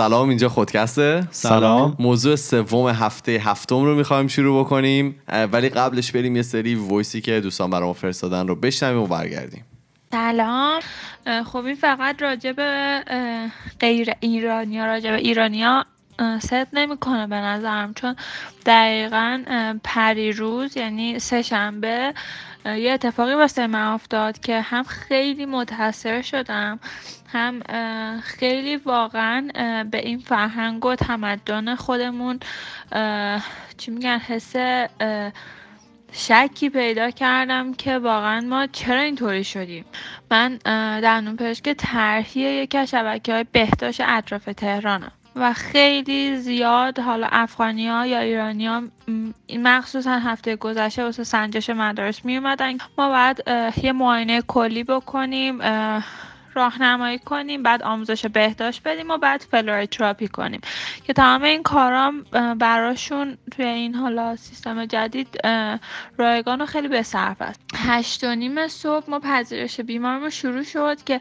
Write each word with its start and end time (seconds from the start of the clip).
سلام 0.00 0.28
اینجا 0.28 0.48
خودکسته. 0.48 1.28
سلام. 1.30 1.96
موضوع 1.98 2.36
سوم 2.36 2.88
هفته 2.88 3.32
هفتم 3.32 3.84
رو 3.84 3.94
می‌خوایم 3.94 4.28
شروع 4.28 4.64
بکنیم. 4.64 5.22
ولی 5.52 5.68
قبلش 5.68 6.12
بریم 6.12 6.36
یه 6.36 6.42
سری 6.42 6.74
voice 6.74 7.12
ی 7.12 7.20
که 7.20 7.40
دوستان 7.40 7.70
برام 7.70 7.92
فرستادن 7.92 8.48
رو 8.48 8.54
بشنویم 8.54 9.02
و 9.02 9.06
برگردیم. 9.06 9.64
سلام. 10.12 10.80
خب 11.46 11.64
این 11.64 11.74
فقط 11.74 12.22
راجع 12.22 12.52
به 12.52 13.00
غیر 13.80 14.10
ایرانیا 14.20 14.86
راجع 14.86 15.10
به 15.10 15.16
ایرانیا 15.16 15.84
صدق 16.38 16.74
نمی‌کنه 16.74 17.26
به 17.26 17.36
نظرم 17.36 17.94
چون 17.94 18.16
دقیقا 18.66 19.42
پریروز 19.84 20.76
یعنی 20.76 21.18
سه 21.18 21.42
شنبه 21.42 22.14
یه 22.64 22.92
اتفاقی 22.92 23.34
واسه 23.34 23.66
من 23.66 23.86
افتاد 23.86 24.38
که 24.38 24.60
هم 24.60 24.82
خیلی 24.82 25.46
متاثر 25.46 26.22
شدم 26.22 26.80
هم 27.32 27.62
خیلی 28.20 28.76
واقعا 28.76 29.48
به 29.90 29.98
این 29.98 30.18
فرهنگ 30.18 30.84
و 30.84 30.94
تمدن 30.94 31.74
خودمون 31.74 32.40
چی 33.76 33.90
میگن 33.90 34.18
حس 34.18 34.56
شکی 36.12 36.70
پیدا 36.70 37.10
کردم 37.10 37.74
که 37.74 37.98
واقعا 37.98 38.40
ما 38.40 38.66
چرا 38.66 39.00
اینطوری 39.00 39.44
شدیم. 39.44 39.84
من 40.30 40.56
دندون 41.00 41.36
پزشک 41.36 41.72
طرحی 41.72 42.40
یکی 42.40 42.78
از 42.78 42.90
شبکه 42.90 43.32
های 43.32 43.44
بهداشت 43.52 44.00
اطراف 44.00 44.44
تهرانم. 44.44 45.12
و 45.36 45.52
خیلی 45.52 46.36
زیاد 46.36 46.98
حالا 46.98 47.28
افغانی 47.32 47.88
ها 47.88 48.06
یا 48.06 48.18
ایرانی 48.18 48.66
ها 48.66 48.82
مخصوصا 49.58 50.18
هفته 50.18 50.56
گذشته 50.56 51.04
واسه 51.04 51.24
سنجش 51.24 51.70
مدارس 51.70 52.24
می 52.24 52.36
اومدن 52.36 52.78
ما 52.98 53.08
باید 53.08 53.42
یه 53.82 53.92
معاینه 53.92 54.42
کلی 54.42 54.84
بکنیم 54.84 55.58
راهنمایی 56.54 57.18
کنیم 57.18 57.62
بعد 57.62 57.82
آموزش 57.82 58.26
بهداشت 58.26 58.82
بدیم 58.82 59.10
و 59.10 59.18
بعد 59.18 59.40
fluoride 59.50 59.92
therapy 59.92 60.28
کنیم. 60.28 60.60
که 61.04 61.12
تمام 61.12 61.42
این 61.42 61.62
کارام 61.62 62.22
براشون 62.58 63.38
توی 63.50 63.64
این 63.64 63.94
حالا 63.94 64.36
سیستم 64.36 64.84
جدید 64.84 65.46
رایگان 66.16 66.60
و 66.60 66.66
خیلی 66.66 66.88
به 66.88 67.02
صرفه 67.02 67.42
است 67.42 67.60
هشت 67.74 68.24
و 68.24 68.34
نیم 68.34 68.68
صبح 68.68 69.10
ما 69.10 69.20
پذیرش 69.20 69.80
بیمارمون 69.80 70.30
شروع 70.30 70.62
شد 70.62 71.04
که 71.04 71.20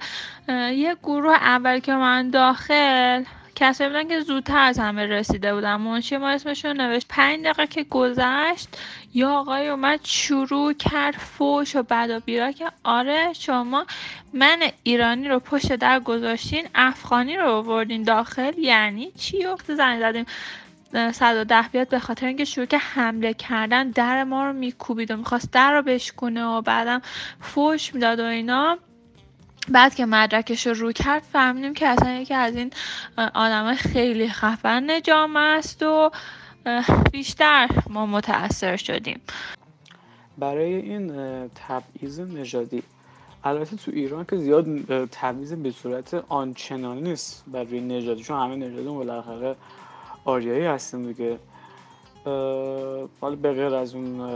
یه 0.75 0.97
گروه 1.03 1.33
اول 1.33 1.79
که 1.79 1.93
من 1.93 2.29
داخل 2.29 3.23
کسایی 3.59 3.89
بودن 3.89 4.07
که 4.07 4.19
زودتر 4.19 4.57
از 4.57 4.79
همه 4.79 5.05
رسیده 5.05 5.53
بودن 5.53 5.75
منشی 5.75 6.17
ما 6.17 6.29
اسمشون 6.29 6.81
نوشت. 6.81 7.05
پنج 7.09 7.43
دقیقه 7.43 7.67
که 7.67 7.83
گذشت 7.83 8.67
یا 9.13 9.31
آقای 9.31 9.67
اومد 9.67 9.99
شروع 10.03 10.73
کرد 10.73 11.15
فوش 11.15 11.75
و 11.75 11.83
بد 11.83 12.23
بیرا 12.23 12.51
که 12.51 12.65
آره 12.83 13.33
شما 13.33 13.85
من 14.33 14.59
ایرانی 14.83 15.27
رو 15.27 15.39
پشت 15.39 15.75
در 15.75 15.99
گذاشتین 15.99 16.67
افغانی 16.75 17.37
رو 17.37 17.49
آوردین 17.49 18.03
داخل 18.03 18.57
یعنی 18.57 19.11
چی 19.11 19.45
وقت 19.45 19.73
زنگ 19.75 19.99
زدیم؟ 19.99 20.25
ده 21.47 21.61
بیاد 21.71 21.89
به 21.89 21.99
خاطر 21.99 22.27
اینکه 22.27 22.45
شروع 22.45 22.65
که 22.65 22.77
حمله 22.77 23.33
کردن 23.33 23.89
در 23.89 24.23
ما 24.23 24.45
رو 24.45 24.53
میکوبید 24.53 25.11
و 25.11 25.17
می‌خواست 25.17 25.53
در 25.53 25.73
رو 25.73 25.81
بشکونه 25.81 26.45
و 26.45 26.61
بعدم 26.61 27.01
فوش 27.41 27.93
می‌داد 27.95 28.19
و 28.19 28.25
اینا. 28.25 28.77
بعد 29.71 29.95
که 29.95 30.05
مدرکش 30.05 30.67
رو 30.67 30.73
رو 30.73 30.91
کرد 30.91 31.21
فهمیدیم 31.21 31.73
که 31.73 31.87
اصلا 31.87 32.11
یکی 32.11 32.33
از 32.33 32.55
این 32.55 32.71
آدم 33.33 33.75
خیلی 33.75 34.29
خفن 34.29 35.01
جامعه 35.01 35.43
است 35.43 35.83
و 35.83 36.11
بیشتر 37.11 37.69
ما 37.89 38.05
متاثر 38.05 38.75
شدیم. 38.75 39.21
برای 40.37 40.73
این 40.73 41.11
تبعیض 41.67 42.19
نژادی 42.19 42.83
البته 43.43 43.75
تو 43.75 43.91
ایران 43.91 44.25
که 44.25 44.37
زیاد 44.37 44.65
تبعیض 45.11 45.53
به 45.53 45.71
صورت 45.71 46.13
آنچنانی 46.29 47.01
نیست 47.01 47.43
برای 47.47 47.81
نژادی 47.81 48.23
چون 48.23 48.39
همه 48.39 48.55
نژادون 48.55 48.95
بالاخره 48.95 49.55
آریایی 50.25 50.65
هستیم 50.65 51.07
دیگه. 51.07 51.39
حالا 53.21 53.35
به 53.41 53.53
غیر 53.53 53.73
از 53.75 53.95
اون 53.95 54.29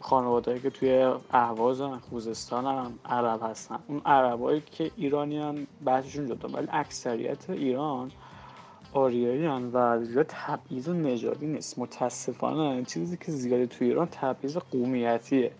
خانواده 0.00 0.58
که 0.58 0.70
توی 0.70 1.12
اهواز 1.30 1.80
خوزستان 1.80 2.66
هم 2.66 2.98
عرب 3.04 3.40
هستن. 3.42 3.78
اون 3.86 4.00
عربایی 4.06 4.62
که 4.72 4.90
ایرانی 4.96 5.38
هم 5.38 5.66
بحثشون 5.84 6.26
جدا 6.26 6.48
ولی 6.48 6.68
اکثریت 6.70 7.50
ایران 7.50 8.10
آریایی 8.92 9.44
هم 9.44 9.70
و 9.72 10.04
زیاد 10.04 10.26
تبعیض 10.28 10.88
نژادی 10.88 11.46
نیست. 11.46 11.78
متاسفانه 11.78 12.84
چیزی 12.84 13.16
که 13.16 13.32
زیادی 13.32 13.66
توی 13.66 13.88
ایران 13.88 14.08
تبعیض 14.10 14.56
قومیتیه. 14.56 15.52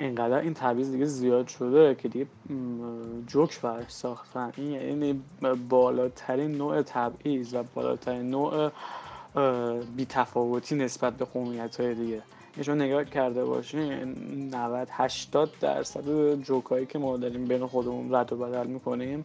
اینقدر 0.00 0.38
این 0.38 0.54
تبعیض 0.54 0.92
دیگه 0.92 1.04
زیاد 1.04 1.48
شده 1.48 1.94
که 1.94 2.08
دیگه 2.08 2.26
جوک 3.26 3.60
بر 3.60 3.84
ساختن. 3.88 4.52
این 4.56 4.70
یعنی 4.70 5.22
بالاترین 5.68 6.50
نوع 6.50 6.82
تبعیض 6.82 7.54
و 7.54 7.62
بالاترین 7.74 8.30
نوع 8.30 8.70
بیتفاوتی 9.96 10.74
نسبت 10.74 11.12
به 11.12 11.24
قومیت 11.24 11.80
های 11.80 11.94
دیگه 11.94 12.22
شما 12.62 12.74
نگاه 12.74 13.04
کرده 13.04 13.44
باشین 13.44 14.14
90 14.54 14.88
80 14.90 15.50
درصد 15.60 16.34
جوکایی 16.34 16.86
که 16.86 16.98
ما 16.98 17.16
داریم 17.16 17.44
بین 17.44 17.66
خودمون 17.66 18.14
رد 18.14 18.32
و 18.32 18.36
بدل 18.36 18.66
می‌کنیم 18.66 19.24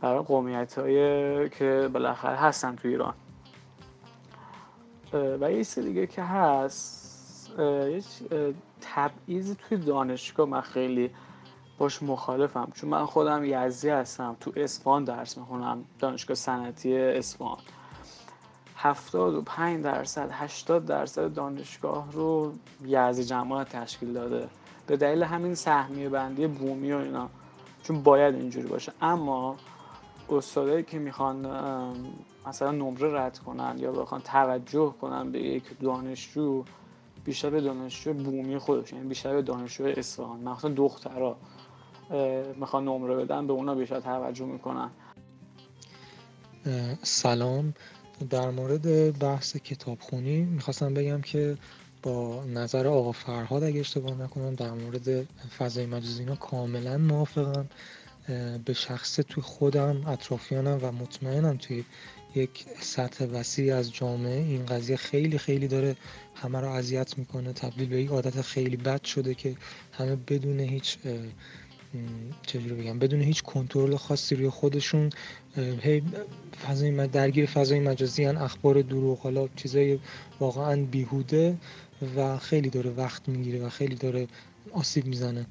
برای 0.00 0.22
قومیت 0.22 0.78
هایی 0.78 1.48
که 1.48 1.90
بالاخره 1.92 2.36
هستن 2.36 2.76
تو 2.76 2.88
ایران. 2.88 3.14
و 5.12 5.52
یه 5.52 5.62
دیگه 5.62 6.06
که 6.06 6.22
هست 6.22 7.58
یه 7.58 8.02
تبعیض 8.80 9.56
توی 9.56 9.78
دانشگاه 9.78 10.48
من 10.48 10.60
خیلی 10.60 11.10
باش 11.78 12.02
مخالفم. 12.02 12.72
چون 12.74 12.90
من 12.90 13.06
خودم 13.06 13.44
یزدی 13.44 13.88
هستم 13.88 14.36
تو 14.40 14.52
اصفهان 14.56 15.04
درس 15.04 15.38
می‌خونم 15.38 15.84
دانشگاه 15.98 16.34
صنعتی 16.34 16.98
اصفهان 16.98 17.58
75 18.82 19.84
درصد 19.84 20.28
80 20.32 20.86
درصد 20.86 21.34
دانشگاه 21.34 22.12
رو 22.12 22.52
یزدی 22.84 23.24
جماعت 23.24 23.68
تشکیل 23.68 24.12
داده. 24.12 24.48
به 24.86 24.96
دلیل 24.96 25.22
همین 25.22 25.54
سهمیه 25.54 26.08
بندی 26.08 26.46
بومی 26.46 26.92
و 26.92 26.96
اینا. 26.96 27.28
چون 27.82 28.02
باید 28.02 28.34
اینجوری 28.34 28.68
باشه. 28.68 28.92
اما 29.02 29.56
استادایی 30.30 30.82
که 30.82 30.98
می‌خوان 30.98 31.46
مثلا 32.46 32.70
نمره 32.70 33.20
رد 33.20 33.38
کنن 33.38 33.78
یا 33.78 33.92
بخوان 33.92 34.20
توجه 34.20 34.94
کنن 35.00 35.32
به 35.32 35.38
یک 35.38 35.78
دانشجو 35.80 36.64
بیشتر 37.24 37.50
به 37.50 37.60
دانشجو 37.60 38.12
بومی 38.12 38.58
خودش 38.58 38.92
یعنی 38.92 39.08
بیشتر 39.08 39.32
به 39.32 39.42
دانشجو 39.42 39.84
اصفهان 39.96 40.40
مخصوصا 40.40 40.74
دخترها 40.74 41.36
می‌خوان 42.56 42.84
نمره 42.84 43.16
بدن 43.16 43.46
به 43.46 43.52
اونا 43.52 43.74
بیشتر 43.74 44.00
توجه 44.00 44.44
می‌کنن. 44.44 44.90
سلام. 47.02 47.74
در 48.30 48.50
مورد 48.50 49.18
بحث 49.18 49.56
کتابخونی 49.56 50.42
می‌خواستم 50.42 50.94
بگم 50.94 51.20
که 51.20 51.56
با 52.02 52.44
نظر 52.44 52.86
آقا 52.86 53.12
فرهاد 53.12 53.62
اگه 53.62 53.80
اشتباه 53.80 54.22
نکنم 54.22 54.54
در 54.54 54.70
مورد 54.70 55.26
فضای 55.58 55.86
مجازی 55.86 56.20
اینا 56.20 56.36
کاملا 56.36 56.98
موافقم. 56.98 57.66
به 58.64 58.72
شخص 58.72 59.14
توی 59.14 59.42
خودم 59.42 60.06
اطرافیانم 60.06 60.78
و 60.82 60.92
مطمئنم 60.92 61.56
توی 61.56 61.84
یک 62.34 62.64
سطح 62.80 63.24
وسیع 63.24 63.76
از 63.76 63.92
جامعه 63.92 64.38
این 64.38 64.66
قضیه 64.66 64.96
خیلی 64.96 65.38
خیلی 65.38 65.68
داره 65.68 65.96
همه 66.34 66.60
رو 66.60 66.68
اذیت 66.68 67.18
می‌کنه. 67.18 67.52
تبدیل 67.52 67.88
به 67.88 68.02
یک 68.02 68.10
عادت 68.10 68.40
خیلی 68.40 68.76
بد 68.76 69.04
شده 69.04 69.34
که 69.34 69.56
همه 69.92 70.16
بدون 70.16 70.60
هیچ 70.60 70.98
چجوری 72.46 72.74
بگم 72.74 72.98
بدون 72.98 73.20
هیچ 73.20 73.42
کنترل 73.42 73.96
خاصی 73.96 74.34
روی 74.34 74.48
خودشون 74.48 75.10
هی 75.56 76.02
فضای 76.66 77.06
درگیر 77.06 77.46
فضای 77.46 77.80
مجازی 77.80 78.24
هن 78.24 78.36
اخبار 78.36 78.82
دروغ 78.82 79.18
حالا 79.18 79.48
چیزای 79.56 79.98
واقعا 80.40 80.84
بیهوده 80.84 81.56
و 82.16 82.38
خیلی 82.38 82.70
داره 82.70 82.90
وقت 82.90 83.28
می‌گیره 83.28 83.66
و 83.66 83.68
خیلی 83.68 83.94
داره 83.94 84.28
آسیب 84.72 85.06
می‌زنه. 85.06 85.46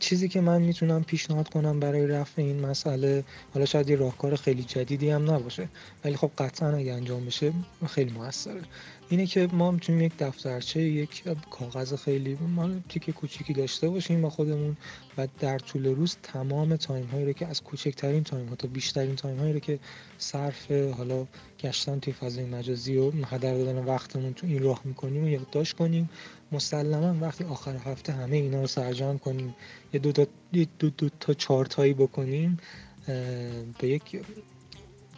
چیزی 0.00 0.28
که 0.28 0.40
من 0.40 0.62
می‌تونم 0.62 1.04
پیشنهاد 1.04 1.48
کنم 1.48 1.80
برای 1.80 2.06
رفع 2.06 2.42
این 2.42 2.60
مسئله 2.60 3.24
حالا 3.54 3.66
شاید 3.66 3.90
یه 3.90 3.96
راهکار 3.96 4.36
خیلی 4.36 4.62
جدیدی 4.62 5.10
هم 5.10 5.30
نباشه 5.30 5.68
ولی 6.04 6.16
خب 6.16 6.30
قطعا 6.38 6.76
اگه 6.76 6.92
انجام 6.92 7.24
بشه 7.24 7.52
خیلی 7.86 8.12
موثره. 8.12 8.60
اینه 9.10 9.26
که 9.26 9.48
ما 9.52 9.70
می‌تونیم 9.70 10.00
یک 10.02 10.12
دفترچه 10.18 10.82
یک 10.82 11.24
کاغذ 11.50 11.94
خیلی 11.94 12.38
مال 12.56 12.80
تیک 12.88 13.10
کوچیکی 13.10 13.52
داشته 13.52 13.88
باشیم 13.88 14.22
با 14.22 14.30
خودمون 14.30 14.76
و 15.18 15.28
در 15.40 15.58
طول 15.58 15.86
روز 15.86 16.16
تمام 16.22 16.76
time 16.76 17.06
هایی 17.06 17.24
رو 17.24 17.32
که 17.32 17.46
از 17.46 17.62
کوچکترین 17.62 18.24
time 18.24 18.46
ها 18.46 18.54
تا 18.54 18.68
بیشترین 18.68 19.16
time 19.16 19.38
هایی 19.38 19.52
رو 19.52 19.58
که 19.58 19.78
صرف 20.18 20.70
حالا 20.70 21.26
گشتن 21.60 21.98
توی 21.98 22.12
فضای 22.12 22.44
مجازی 22.44 22.96
و 22.96 23.10
هدر 23.10 23.54
دادن 23.54 23.84
وقتمون 23.84 24.32
تو 24.32 24.46
این 24.46 24.62
راه 24.62 24.80
می‌کنیم 24.84 25.24
و 25.24 25.28
یادداشت 25.28 25.76
کنیم. 25.76 26.10
مسلما 26.52 27.26
وقتی 27.26 27.44
آخر 27.44 27.76
هفته 27.76 28.12
همه 28.12 28.36
اینا 28.36 28.60
رو 28.60 28.66
سرجم 28.66 29.18
کنیم 29.18 29.54
یه 29.92 30.00
دو, 30.00 30.12
دو, 30.78 30.90
دو, 30.90 31.08
تا 31.20 31.34
چهار 31.34 31.66
تایی 31.66 31.94
بکنیم 31.94 32.58
به 33.78 33.88
یک 33.88 34.20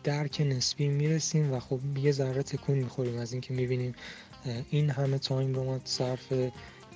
درک 0.05 0.41
نسبی 0.41 0.89
می‌رسیم 0.89 1.53
و 1.53 1.61
خب 1.61 1.81
یه 2.03 2.13
ذره 2.13 2.43
تکون 2.43 2.79
می‌خوریم 2.79 3.19
از 3.19 3.33
اینکه 3.33 3.55
می‌بینیم 3.55 3.95
این 4.71 4.91
همه 4.91 5.19
تایم 5.19 5.55
رو 5.55 5.65
ما 5.65 5.81
صرف 5.85 6.33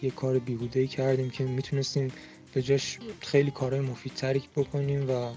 یه 0.03 0.11
کار 0.11 0.39
بیهوده 0.39 0.87
کردیم 0.87 1.31
که 1.31 1.45
می‌تونستیم 1.45 2.13
به 2.55 2.63
جاش 2.63 2.99
خیلی 3.21 3.51
کارهای 3.51 3.81
مفیدتری 3.81 4.43
بکنیم 4.57 5.11
و 5.11 5.31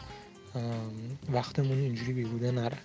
وقتمون 1.33 1.79
اینجوری 1.79 2.13
بیهوده 2.13 2.51
نره. 2.51 2.77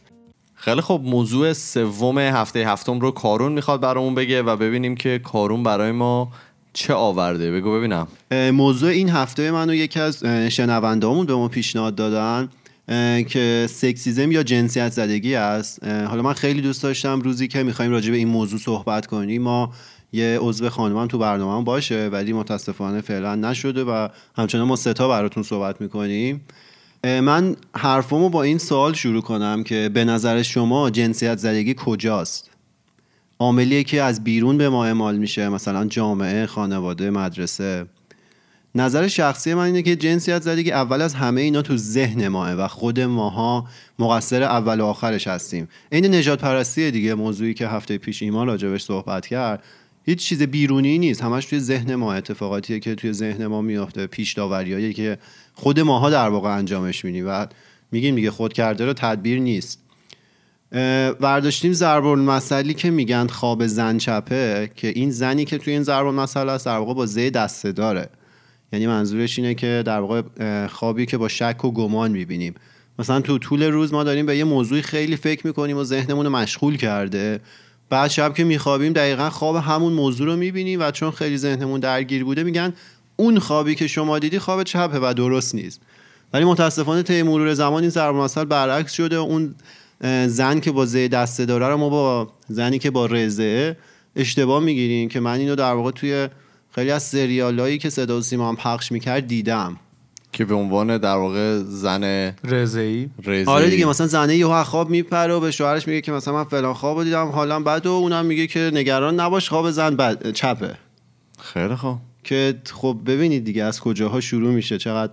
خیلی 0.54 0.81
خب 0.81 1.00
موضوع 1.04 1.52
سوم 1.52 2.19
هفته 2.19 2.58
هفتم 2.58 3.00
رو 3.00 3.10
کارون 3.10 3.52
می‌خواد 3.52 3.80
برامون 3.80 4.14
بگه 4.14 4.42
و 4.42 4.56
ببینیم 4.56 4.94
که 4.94 5.19
کارون 5.19 5.62
برای 5.62 5.92
ما 5.92 6.32
چه 6.72 6.94
آورده. 6.94 7.52
بگو 7.52 7.78
ببینم. 7.78 8.08
موضوع 8.52 8.90
این 8.90 9.08
هفته 9.08 9.50
منو 9.50 9.75
یکی 9.75 10.00
از 10.00 10.25
شنوندهامون 10.25 11.26
به 11.26 11.34
ما 11.34 11.48
پیشنهاد 11.48 11.94
دادن. 11.94 12.48
که 13.28 13.66
سکسیزم 13.70 14.32
یا 14.32 14.42
جنسیت 14.42 14.92
زدگی 14.92 15.34
است. 15.34 15.84
حالا 15.86 16.22
من 16.22 16.32
خیلی 16.32 16.60
دوست 16.60 16.82
داشتم 16.82 17.20
روزی 17.20 17.48
که 17.48 17.62
می‌خوایم 17.62 17.90
راجع 17.90 18.10
به 18.10 18.16
این 18.16 18.28
موضوع 18.28 18.58
صحبت 18.58 19.06
کنیم 19.06 19.42
ما 19.42 19.72
یه 20.12 20.38
عضو 20.40 20.69
خانومم 20.69 21.06
تو 21.06 21.19
برنامه 21.19 21.64
باشه 21.64 22.08
ولی 22.12 22.32
متاسفانه 22.32 23.00
فعلا 23.00 23.34
نشده 23.34 23.84
و 23.84 24.08
همچنان 24.36 24.69
ما 24.69 24.76
ستا 24.76 25.08
براتون 25.08 25.42
صحبت 25.42 25.81
می‌کنیم. 25.81 26.40
من 27.04 27.56
حرفمو 27.76 28.28
با 28.28 28.42
این 28.42 28.58
سوال 28.58 28.92
شروع 28.92 29.22
کنم 29.22 29.64
که 29.64 29.90
به 29.94 30.04
نظر 30.04 30.42
شما 30.42 30.90
جنسیت 30.90 31.38
زدگی 31.38 31.75
کجاست؟ 31.78 32.50
عاملیه 33.38 33.84
که 33.84 34.02
از 34.02 34.25
بیرون 34.25 34.58
به 34.58 34.69
ما 34.69 34.84
اعمال 34.84 35.16
میشه 35.16 35.48
مثلا 35.48 35.84
جامعه 35.84 36.46
خانواده 36.46 37.10
مدرسه. 37.10 37.87
نظر 38.75 39.09
شخصی 39.09 39.55
من 39.55 39.62
اینه 39.62 39.82
که 39.82 39.97
جنسیت 39.97 40.43
زدگی 40.43 40.73
اول 40.73 41.03
از 41.03 41.15
همه 41.15 41.41
اینا 41.41 41.62
تو 41.62 41.76
ذهن 41.76 42.29
ماه 42.29 42.55
و 42.55 42.69
خود 42.69 43.00
ماها 43.00 43.69
مقصر 43.99 44.43
اول 44.43 44.81
و 44.81 44.85
آخرش 44.85 45.26
هستیم. 45.26 45.69
این 45.93 46.15
نجات 46.15 46.41
پرستی 46.41 46.91
دیگه 46.91 47.15
موضوعی 47.15 47.55
که 47.55 47.69
هفته 47.69 47.99
پیش 47.99 48.23
ایمان 48.23 48.47
راجبش 48.47 48.82
صحبت 48.82 49.26
کرد. 49.26 49.62
هیچ 50.05 50.19
چیز 50.19 50.43
بیرونی 50.43 50.99
نیست. 50.99 51.23
همش 51.23 51.47
توی 51.47 51.61
ذهن 51.61 51.94
ما 51.94 52.12
اتفاقاتیه 52.15 52.81
که 52.81 52.94
توی 52.94 53.12
ذهن 53.12 53.47
ما 53.47 53.62
میافته 53.62 54.06
پیش 54.06 54.32
داوریایی 54.32 54.93
که 54.93 55.19
خود 55.55 55.81
ماها 55.81 56.11
در 56.11 56.29
واقع 56.29 56.56
انجامش 56.56 57.05
میدیم 57.05 57.29
و 57.29 57.47
میگیم 57.93 58.15
دیگه 58.15 58.31
خود 58.31 58.53
کرده 58.53 58.87
رو 58.87 58.93
تدبیر 58.93 59.41
نیست. 59.41 59.81
ورداشتیم 61.21 61.73
ضرب 61.73 62.05
مسئله 62.05 62.75
که 62.75 62.91
میگن 62.91 63.26
خواب 63.26 63.67
زن 63.67 63.99
چپه 63.99 64.71
که 64.76 64.88
این 64.88 65.11
زنی 65.11 65.44
که 65.44 65.59
توی 65.59 65.73
این 65.73 65.82
ضرب 65.82 66.06
مسئله 66.06 66.53
است 66.53 66.67
در 66.67 66.79
واقع 66.79 66.94
با 66.94 67.06
زی 67.06 67.31
دسته 67.31 67.73
داره. 67.73 68.09
یعنی 68.75 68.87
منظورش 68.87 69.38
اینه 69.38 69.55
که 69.55 69.82
در 69.87 70.00
واقع 70.00 70.23
خوابی 70.67 71.06
که 71.06 71.17
با 71.17 71.29
شک 71.29 71.65
و 71.65 71.71
گمان 71.71 72.11
می‌بینیم. 72.11 72.55
مثلا 72.99 73.21
تو 73.21 73.38
طول 73.38 73.62
روز 73.62 73.93
ما 73.93 74.05
داریم 74.05 74.26
به 74.26 74.37
یه 74.37 74.44
موضوعی 74.44 74.82
خیلی 74.82 75.17
فکر 75.17 75.47
می‌کنیم 75.47 75.76
و 75.76 75.85
ذهنمون 75.85 76.29
مشغول 76.29 76.76
کرده. 76.76 77.41
بعد 77.91 78.11
شب 78.11 78.35
که 78.35 78.44
میخوابیم 78.44 78.93
دقیقا 78.93 79.31
خواب 79.31 79.56
همون 79.56 79.93
موضوع 79.93 80.26
رو 80.26 80.37
می‌بینیم 80.37 80.81
و 80.81 80.91
چون 80.91 81.11
خیلی 81.11 81.38
ذهنمون 81.38 81.81
درگیر 81.81 82.25
بوده 82.25 82.43
میگن 82.43 82.73
اون 83.17 83.38
خوابی 83.38 83.75
که 83.75 83.87
شما 83.87 84.19
دیدی 84.19 84.38
خواب 84.38 84.62
چپه 84.62 84.99
و 85.03 85.15
درست 85.15 85.55
نیست. 85.55 85.81
ولی 86.32 86.44
متاسفانه 86.44 87.03
طی 87.03 87.23
مرور 87.23 87.55
زمان 87.55 87.82
این 87.82 87.91
ضرب 87.91 88.15
مثل 88.15 88.44
برعکس 88.44 88.93
شده. 88.93 89.17
اون 89.17 89.55
زن 90.26 90.61
که 90.61 90.73
با 90.73 90.87
زه 90.87 91.09
دسته 91.09 91.44
داره 91.44 91.69
رو 91.69 91.76
ما 91.76 91.88
با 91.88 92.32
زنی 92.49 92.79
که 92.79 92.91
با 92.91 93.06
رزه 93.06 93.76
اشتباه 94.17 94.62
می‌گیریم 94.62 95.09
که 95.09 95.21
من 95.21 95.38
اینو 95.38 95.55
در 95.55 95.73
واقع 95.73 95.91
توی 95.91 96.29
خیلی 96.75 96.91
از 96.91 97.03
سریالایی 97.03 97.79
که 97.79 97.91
صدا 97.91 98.19
و 98.19 98.21
سیما 98.21 98.49
هم 98.49 98.56
پخش 98.56 98.93
می‌کرد 98.93 99.26
دیدم. 99.26 99.76
که 100.32 100.44
به 100.44 100.55
عنوان 100.55 100.99
در 100.99 101.17
واقع 101.17 101.59
زن 101.59 102.35
رزهی 102.44 103.11
آره 103.47 103.71
دیگه 103.71 103.87
مثلا 103.87 104.06
زنه 104.06 104.37
یهو 104.37 104.65
خواب 104.65 104.91
میپره 104.91 105.35
و 105.35 105.41
به 105.41 105.50
شوهرش 105.50 105.88
میگه 105.88 106.00
که 106.00 106.12
مثلا 106.12 106.35
من 106.35 106.44
فلان 106.44 106.75
خواب 106.75 107.05
دیدم 107.05 107.29
حالا 107.29 107.61
بعد 107.61 107.87
و 107.87 107.91
اونم 107.91 108.26
میگه 108.26 108.47
که 108.47 108.71
نگران 108.75 109.21
نباش 109.21 109.49
خواب 109.49 109.71
زن 109.71 109.97
بد 109.97 110.31
چپه. 110.31 110.75
خیلی 111.38 111.75
خوب. 111.75 111.99
که 112.25 112.55
خب 112.73 112.99
ببینید 113.06 113.44
دیگه 113.44 113.65
از 113.65 113.81
کجاها 113.81 114.21
شروع 114.21 114.53
میشه 114.53 114.79
چقدر 114.79 115.12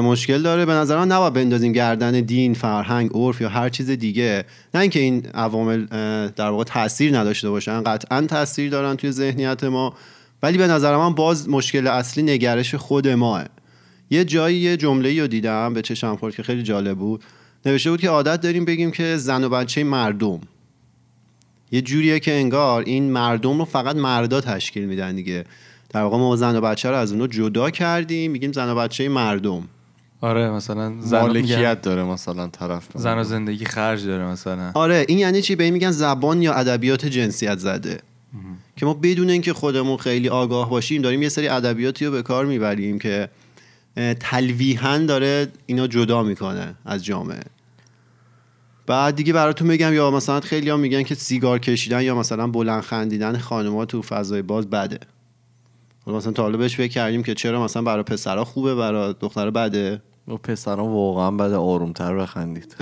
مشکل 0.00 0.42
داره. 0.42 0.66
به 0.66 0.72
نظر 0.72 0.98
من 0.98 1.12
نباید 1.12 1.32
بندازیم 1.32 1.72
گردن 1.72 2.20
دین 2.20 2.54
فرهنگ 2.54 3.10
عرف 3.14 3.40
یا 3.40 3.48
هر 3.48 3.68
چیز 3.68 3.90
دیگه. 3.90 4.44
نه 4.74 4.80
اینکه 4.80 5.00
این 5.00 5.26
عوامل 5.34 5.86
در 6.26 6.50
واقع 6.50 6.64
تاثیر 6.64 7.18
نداشته 7.18 7.50
باشن 7.50 7.82
قطعا 7.82 8.20
تاثیر 8.20 8.70
دارن 8.70 8.96
توی 8.96 9.10
ذهنیت 9.10 9.64
ما. 9.64 9.94
ولی 10.42 10.58
به 10.58 10.66
نظر 10.66 10.96
من 10.96 11.14
باز 11.14 11.48
مشکل 11.48 11.86
اصلی 11.86 12.22
نگرش 12.22 12.74
خود 12.74 13.08
ماه. 13.08 13.44
یه 14.10 14.24
جایی 14.24 14.58
یه 14.58 14.76
جمله 14.76 15.20
رو 15.20 15.26
دیدم 15.26 15.74
به 15.74 15.82
چشم 15.82 16.16
خورد 16.16 16.34
که 16.34 16.42
خیلی 16.42 16.62
جالب 16.62 16.98
بود. 16.98 17.24
نوشته 17.66 17.90
بود 17.90 18.00
که 18.00 18.08
عادت 18.08 18.40
داریم 18.40 18.64
بگیم 18.64 18.90
که 18.90 19.16
زن 19.16 19.44
و 19.44 19.48
بچه 19.48 19.84
مردم. 19.84 20.40
یه 21.72 21.80
جوریه 21.80 22.20
که 22.20 22.32
انگار 22.32 22.82
این 22.86 23.10
مردم 23.10 23.58
رو 23.58 23.64
فقط 23.64 23.96
مردا 23.96 24.40
تشکیل 24.40 24.84
میدن 24.84 25.16
دیگه. 25.16 25.44
در 25.88 26.02
واقع 26.02 26.16
ما 26.16 26.36
زن 26.36 26.56
و 26.56 26.60
بچه 26.60 26.90
رو 26.90 26.96
از 26.96 27.12
اونو 27.12 27.26
جدا 27.26 27.70
کردیم 27.70 28.30
میگیم 28.30 28.52
زن 28.52 28.68
و 28.68 28.74
بچه 28.74 29.08
مردم. 29.08 29.68
آره 30.20 30.50
مثلا 30.50 30.94
زن 31.00 31.20
مالکیت 31.20 31.82
داره 31.82 32.04
مثلا 32.04 32.46
طرف 32.46 32.88
زن 32.94 33.18
و 33.18 33.24
زندگی 33.24 33.64
خرج 33.64 34.06
داره 34.06 34.24
مثلا. 34.26 34.70
آره 34.74 35.04
این 35.08 35.18
یعنی 35.18 35.42
چی؟ 35.42 35.56
به 35.56 35.64
این 35.64 35.72
میگن 35.72 35.90
زبان 35.90 36.42
یا 36.42 36.52
ادبیات 36.52 37.06
جنسیت 37.06 37.58
زده. 37.58 38.00
که 38.76 38.86
ما 38.86 38.94
بدون 38.94 39.30
اینکه 39.30 39.52
خودمون 39.52 39.96
خیلی 39.96 40.28
آگاه 40.28 40.70
باشیم 40.70 41.02
داریم 41.02 41.22
یه 41.22 41.28
سری 41.28 41.48
ادبیاتی 41.48 42.06
رو 42.06 42.12
به 42.12 42.22
کار 42.22 42.46
می‌بریم 42.46 42.98
که 42.98 43.28
تلویحا 44.20 44.98
داره 44.98 45.48
اینا 45.66 45.86
جدا 45.86 46.22
می‌کنه 46.22 46.74
از 46.84 47.04
جامعه. 47.04 47.42
بعد 48.86 49.16
دیگه 49.16 49.32
براتون 49.32 49.68
بگم 49.68 49.92
یا 49.92 50.10
مثلا 50.10 50.40
خیلی 50.40 50.70
ها 50.70 50.76
میگن 50.76 51.02
که 51.02 51.14
سیگار 51.14 51.58
کشیدن 51.58 52.02
یا 52.02 52.14
مثلا 52.14 52.46
بلند 52.46 52.82
خندیدن 52.82 53.38
خانم‌ها 53.38 53.84
تو 53.84 54.02
فضای 54.02 54.42
باز 54.42 54.70
بده. 54.70 54.98
مثلا 56.06 56.32
تا 56.32 56.42
حالا 56.42 56.68
فکر 56.68 56.86
کردیم 56.86 57.22
که 57.22 57.34
چرا 57.34 57.64
مثلا 57.64 57.82
برای 57.82 58.02
پسرها 58.02 58.44
خوبه 58.44 58.74
برای 58.74 59.14
دخترها 59.20 59.50
بده. 59.50 60.02
و 60.28 60.36
پسران 60.36 60.88
واقعا 60.88 61.30
بعد 61.30 61.52
آرومتر 61.52 62.16
بخندید. 62.16 62.76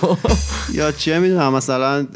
یا 0.74 0.92
چه 0.92 1.18
می‌دونم 1.18 1.52
مثلا 1.52 2.06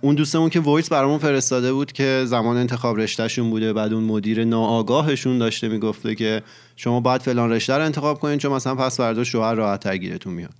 اون 0.00 0.14
دوستمون 0.14 0.50
که 0.50 0.60
وایس 0.60 0.88
برامون 0.88 1.18
فرستاده 1.18 1.72
بود 1.72 1.92
که 1.92 2.22
زمان 2.26 2.56
انتخاب 2.56 2.98
رشتهشون 2.98 3.50
بوده 3.50 3.72
بعد 3.72 3.92
اون 3.92 4.04
مدیر 4.04 4.44
ناآگاهشون 4.44 5.38
داشته 5.38 5.68
می‌گفته 5.68 6.14
که 6.14 6.42
شما 6.76 7.00
باید 7.00 7.22
فلان 7.22 7.52
رشته 7.52 7.74
رو 7.74 7.84
انتخاب 7.84 8.20
کنین 8.20 8.38
چون 8.38 8.52
مثلا 8.52 8.74
پس 8.74 8.96
فردا 8.96 9.24
شوهر 9.24 9.54
راحت 9.54 9.86
گیرتون 9.88 10.34
میاد. 10.34 10.54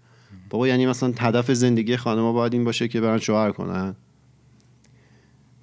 بابا 0.50 0.68
یعنی 0.68 0.86
مثلا 0.86 1.12
هدف 1.18 1.52
زندگی 1.52 1.96
خانم‌ها 1.96 2.32
باید 2.32 2.52
این 2.52 2.64
باشه 2.64 2.88
که 2.88 3.00
برن 3.00 3.18
شوهر 3.18 3.50
کنن. 3.50 3.96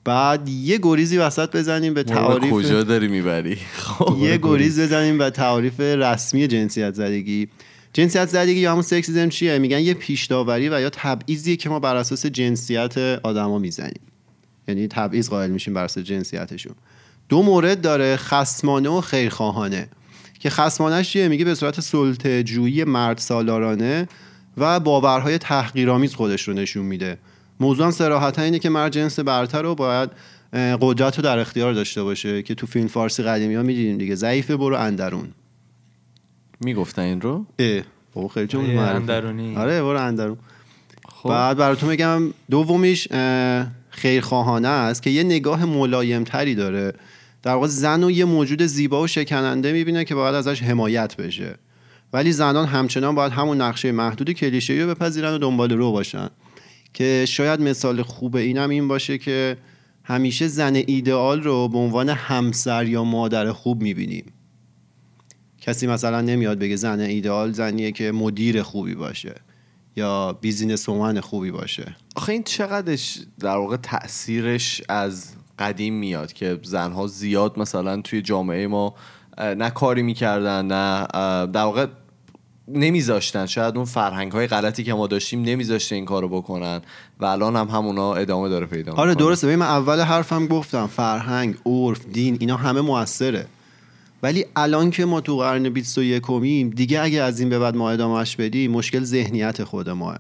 بعد 0.04 0.50
یه 0.50 0.80
گریزی 0.84 1.18
وسط 1.18 1.56
بزنیم 1.56 1.94
به 1.94 2.04
تعاریف 2.04 2.52
کجا 2.52 2.84
داری 2.84 3.08
می‌بری؟ 3.08 3.58
یه 4.20 4.38
گریز 4.38 4.80
بزنیم 4.80 5.18
به 5.18 5.30
تعاریف 5.30 5.80
رسمی 5.80 6.48
جنسیت 6.48 6.94
زدگی. 6.94 7.50
جنسیت 7.94 8.26
زدگی 8.30 8.60
یا 8.60 8.72
همون 8.72 8.82
سکسیزم 8.82 9.30
چیه؟ 9.30 9.58
میگن 9.58 9.80
یه 9.80 9.94
پیش 9.94 10.26
داوری 10.26 10.70
و 10.70 10.82
یا 10.82 10.90
تبعیضیه 10.90 11.56
که 11.56 11.70
ما 11.70 11.80
بر 11.80 11.96
اساس 11.96 12.26
جنسیت 12.26 12.98
آدما 13.24 13.60
می‌زنیم. 13.60 14.02
یعنی 14.68 14.88
تبعیض 14.88 15.30
قائل 15.30 15.50
میشیم 15.50 15.74
بر 15.74 15.84
اساس 15.84 16.04
جنسیتشون. 16.04 16.76
دو 17.30 17.44
مورد 17.44 17.82
داره 17.82 18.16
خصمانه 18.16 18.90
و 18.90 19.02
خیرخواهانه. 19.02 19.90
که 20.40 20.50
خصمانش 20.50 21.10
چیه؟ 21.10 21.28
میگه 21.28 21.46
به 21.46 21.56
صورت 21.56 21.80
سلطه 21.80 22.44
جویی 22.44 22.84
مرد 22.84 23.18
سالارانه 23.18 24.08
و 24.58 24.80
باورهای 24.80 25.38
تحقیرآمیز 25.38 26.16
خودش 26.16 26.48
رو 26.48 26.54
نشون 26.54 26.86
میده. 26.86 27.18
موضوع 27.60 27.92
صراحتا 27.92 28.42
اینه 28.42 28.60
که 28.60 28.70
مرد 28.70 28.92
جنس 28.92 29.20
برتر 29.20 29.62
رو 29.62 29.76
باید 29.76 30.10
قدرت 30.54 31.18
رو 31.18 31.24
در 31.24 31.40
اختیار 31.40 31.74
داشته 31.74 32.04
باشه 32.04 32.44
که 32.44 32.56
تو 32.56 32.68
فیلم 32.68 32.88
فارسی 32.88 33.24
قدیمی 33.24 33.56
ها 33.56 33.64
می‌دیدیم 33.64 33.98
دیگه. 33.98 34.16
ضعیف 34.16 34.52
برو 34.52 34.76
اندرون. 34.76 35.28
می‌گفتن 36.62 37.02
این 37.02 37.22
رو؟ 37.22 37.46
اه 37.60 37.82
بابا 38.14 38.28
خیلی 38.28 38.48
جمله 38.48 38.80
اندرونی. 38.80 39.56
آره 39.56 39.82
برو 39.82 40.02
اندرون. 40.02 40.38
خب. 41.10 41.30
بعد 41.30 41.58
براتون 41.58 41.90
میگم 41.90 42.22
دومیش 42.50 43.08
خیرخواهانه 43.90 44.68
است 44.68 45.04
که 45.04 45.10
یه 45.10 45.24
نگاه 45.24 45.66
ملایم 45.66 46.24
تری 46.24 46.56
داره. 46.56 46.94
در 47.44 47.54
واقع 47.54 47.68
زن 47.68 48.04
و 48.04 48.12
یه 48.12 48.26
موجود 48.26 48.62
زیبا 48.62 49.02
و 49.02 49.08
شکننده 49.08 49.72
می‌بینه 49.72 50.06
که 50.06 50.16
باید 50.16 50.36
ازش 50.36 50.64
حمایت 50.64 51.16
بشه. 51.16 51.56
ولی 52.14 52.32
زنان 52.32 52.68
همچنان 52.68 53.16
باید 53.16 53.32
همون 53.32 53.62
نقشه 53.62 53.92
محدود 53.92 54.32
کلیشه 54.32 54.74
رو 54.74 54.88
بپذیرن 54.88 55.34
و 55.34 55.38
دنبال 55.38 55.72
رو 55.72 55.92
باشن. 55.92 56.30
که 56.94 57.26
شاید 57.28 57.62
مثال 57.62 58.02
خوب 58.02 58.36
اینم 58.36 58.70
این 58.70 58.88
باشه 58.88 59.18
که 59.18 59.58
همیشه 60.04 60.48
زن 60.48 60.76
ایدئال 60.76 61.44
رو 61.44 61.68
به 61.68 61.78
عنوان 61.78 62.10
همسر 62.10 62.86
یا 62.86 63.04
مادر 63.04 63.52
خوب 63.52 63.82
می‌بینیم. 63.82 64.26
کسی 65.62 65.88
مثلا 65.88 66.22
نمیاد 66.22 66.60
بگه 66.60 66.76
زن 66.76 67.00
ایدئال 67.00 67.52
زنیه 67.52 67.92
که 67.92 68.12
مدیر 68.12 68.64
خوبی 68.64 68.96
باشه 68.96 69.36
یا 69.96 70.38
business 70.42 70.90
woman 70.90 71.20
خوبی 71.20 71.52
باشه. 71.52 71.96
آخه 72.16 72.34
این 72.34 72.44
چقدرش 72.44 73.20
در 73.40 73.56
واقع 73.56 73.78
تاثیرش 73.78 74.82
از 74.90 75.30
قدیم 75.60 75.94
میاد 75.94 76.34
که 76.34 76.60
زنها 76.64 77.08
زیاد 77.08 77.60
مثلا 77.60 78.02
توی 78.02 78.22
جامعه 78.22 78.68
ما 78.68 78.96
نه 79.38 79.70
کاری 79.70 80.02
می‌کردن 80.02 80.66
نه 80.66 81.08
در 81.48 81.64
واقع 81.64 81.86
نمیذاشتن. 82.68 83.46
شاید 83.46 83.78
اون 83.78 83.86
فرهنگ 83.86 84.32
های 84.32 84.48
غلطی 84.48 84.84
که 84.84 84.94
ما 84.94 85.08
داشتیم 85.08 85.42
نمیذاشته 85.42 85.96
این 85.96 86.06
کارو 86.06 86.30
بکنن 86.30 86.82
و 87.20 87.26
الان 87.26 87.56
هم 87.56 87.68
همونا 87.68 88.14
ادامه 88.14 88.50
داره 88.50 88.66
پیدا 88.66 88.94
آره 88.94 89.16
درسته. 89.16 89.56
من 89.56 89.66
اول 89.66 90.00
حرفم 90.00 90.48
گفتم 90.48 90.88
فرهنگ 90.88 91.56
عرف 91.66 92.06
دین 92.06 92.38
اینا 92.40 92.58
همه 92.58 92.82
موثره. 92.82 93.48
ولی 94.24 94.46
الان 94.56 94.92
که 94.92 95.06
ما 95.06 95.22
تو 95.22 95.38
قرن 95.38 95.70
21 95.70 96.22
کمیم 96.22 96.70
دیگه 96.70 97.02
اگه 97.02 97.22
از 97.22 97.40
این 97.40 97.50
به 97.50 97.60
بعد 97.60 97.76
ما 97.76 97.92
ادامهش 97.92 98.36
بدیم 98.36 98.72
مشکل 98.72 99.04
ذهنیت 99.04 99.64
خود 99.64 99.90
ماها 99.90 100.20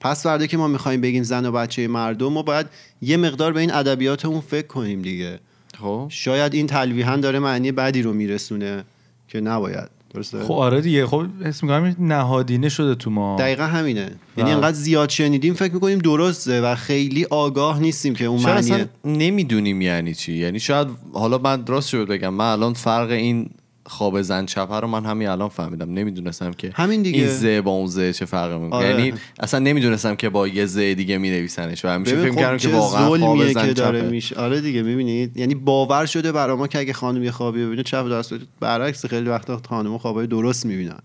پس 0.00 0.22
فردا 0.22 0.46
که 0.46 0.56
ما 0.56 0.68
می‌خوایم 0.68 1.00
بگیم 1.00 1.22
زن 1.22 1.46
و 1.46 1.52
بچه 1.52 1.88
مردم 1.88 2.32
ما 2.32 2.42
باید 2.42 2.66
یه 3.02 3.16
مقدار 3.16 3.52
به 3.52 3.60
این 3.60 3.74
ادبیاتمون 3.74 4.40
فکر 4.40 4.66
کنیم 4.66 5.02
دیگه. 5.02 5.40
خب. 5.80 6.06
شاید 6.10 6.54
این 6.54 6.66
تلویحا 6.66 7.16
داره 7.16 7.38
معنی 7.38 7.72
بدی 7.72 8.02
رو 8.02 8.12
میرسونه 8.12 8.84
که 9.28 9.40
نباید. 9.40 9.99
درسته؟ 10.14 10.44
خب 10.44 10.52
آره 10.52 10.80
دیگه. 10.80 11.06
خب 11.06 11.26
اسم 11.44 11.66
می‌کنم 11.66 11.96
نهادینه 11.98 12.68
شده 12.68 12.94
تو 12.94 13.10
ما. 13.10 13.36
دقیقا 13.38 13.64
همینه. 13.64 14.10
یعنی 14.36 14.50
انقدر 14.50 14.76
زیاد 14.76 15.08
شنیدیم 15.08 15.54
فکر 15.54 15.74
می‌کنیم 15.74 15.98
درسته 15.98 16.60
و 16.60 16.74
خیلی 16.74 17.24
آگاه 17.30 17.80
نیستیم 17.80 18.14
که 18.14 18.24
اون 18.24 18.38
شاید 18.38 18.64
معنی 18.64 18.72
اصلا 18.72 18.86
نمی‌دونیم 19.04 19.80
یعنی 19.80 20.14
چی. 20.14 20.32
یعنی 20.32 20.60
شاید 20.60 20.88
حالا 21.12 21.38
من 21.38 21.66
راست 21.66 21.88
شد 21.88 22.06
بگم 22.08 22.34
من 22.34 22.52
الان 22.52 22.72
فرق 22.72 23.10
این 23.10 23.50
خواب 23.90 24.22
زن 24.22 24.46
چپه 24.46 24.80
رو 24.80 24.88
من 24.88 25.04
همین 25.04 25.28
الان 25.28 25.48
فهمیدم. 25.48 25.92
نمی‌دونستم 25.92 26.52
که 26.52 26.70
همین 26.74 27.02
دیگه. 27.02 27.18
این 27.18 27.28
ز 27.28 27.64
با 27.64 27.70
اون 27.70 27.86
ز 27.86 28.00
چه 28.00 28.24
فرقی 28.24 28.58
می‌کنه. 28.58 28.78
آره. 28.78 28.88
یعنی 28.88 29.12
اصلا 29.40 29.60
نمی‌دونستم 29.60 30.14
که 30.14 30.28
با 30.28 30.48
یه 30.48 30.66
ز 30.66 30.78
دیگه 30.78 31.18
مینویسنش 31.18 31.84
و 31.84 31.88
همیشه 31.88 32.16
فکر 32.16 32.30
خب 32.30 32.38
کردم 32.38 32.56
که 32.56 32.68
واقعا 32.68 33.18
خواب 33.18 33.52
زن 33.52 33.66
که 33.66 33.72
داره 33.72 34.02
میشه. 34.02 34.36
آره 34.36 34.60
دیگه 34.60 34.82
می‌بینید؟ 34.82 35.36
یعنی 35.36 35.54
باور 35.54 36.06
شده 36.06 36.32
برا 36.32 36.56
ما 36.56 36.66
که 36.66 36.78
اگه 36.78 36.92
خانم 36.92 37.24
یه 37.24 37.30
خوابی 37.30 37.66
ببینه 37.66 37.82
چپ 37.82 38.12
دست 38.12 38.34
برعکس 38.60 39.06
خیلی 39.06 39.28
وقتا 39.28 39.60
خانم 39.68 39.98
خوابای 39.98 40.26
درست 40.26 40.66
می‌بینن. 40.66 41.00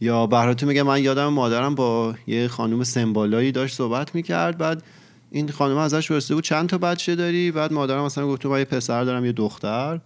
یا 0.00 0.26
براتون 0.26 0.68
میگه 0.68 0.82
من 0.82 1.02
یادم 1.02 1.28
مادرم 1.28 1.74
با 1.74 2.14
یه 2.26 2.48
خانم 2.48 2.84
سمبالایی 2.84 3.52
داشت 3.52 3.76
صحبت 3.76 4.14
می‌کرد. 4.14 4.58
بعد 4.58 4.82
این 5.30 5.48
خانم 5.48 5.76
ازش 5.76 6.12
پرسیده 6.12 6.34
بود 6.34 6.44
چند 6.44 6.68
تا 6.68 6.78
بچه 6.78 7.14
داری؟ 7.14 7.50
بعد 7.50 7.72
مادرم 7.72 8.04
مثلا 8.04 8.26
گفت 8.26 8.46
من 8.46 8.58
یه 8.58 8.64
پسر 8.64 9.04
دارم 9.04 9.24
یه 9.24 9.32
دختر. 9.32 10.00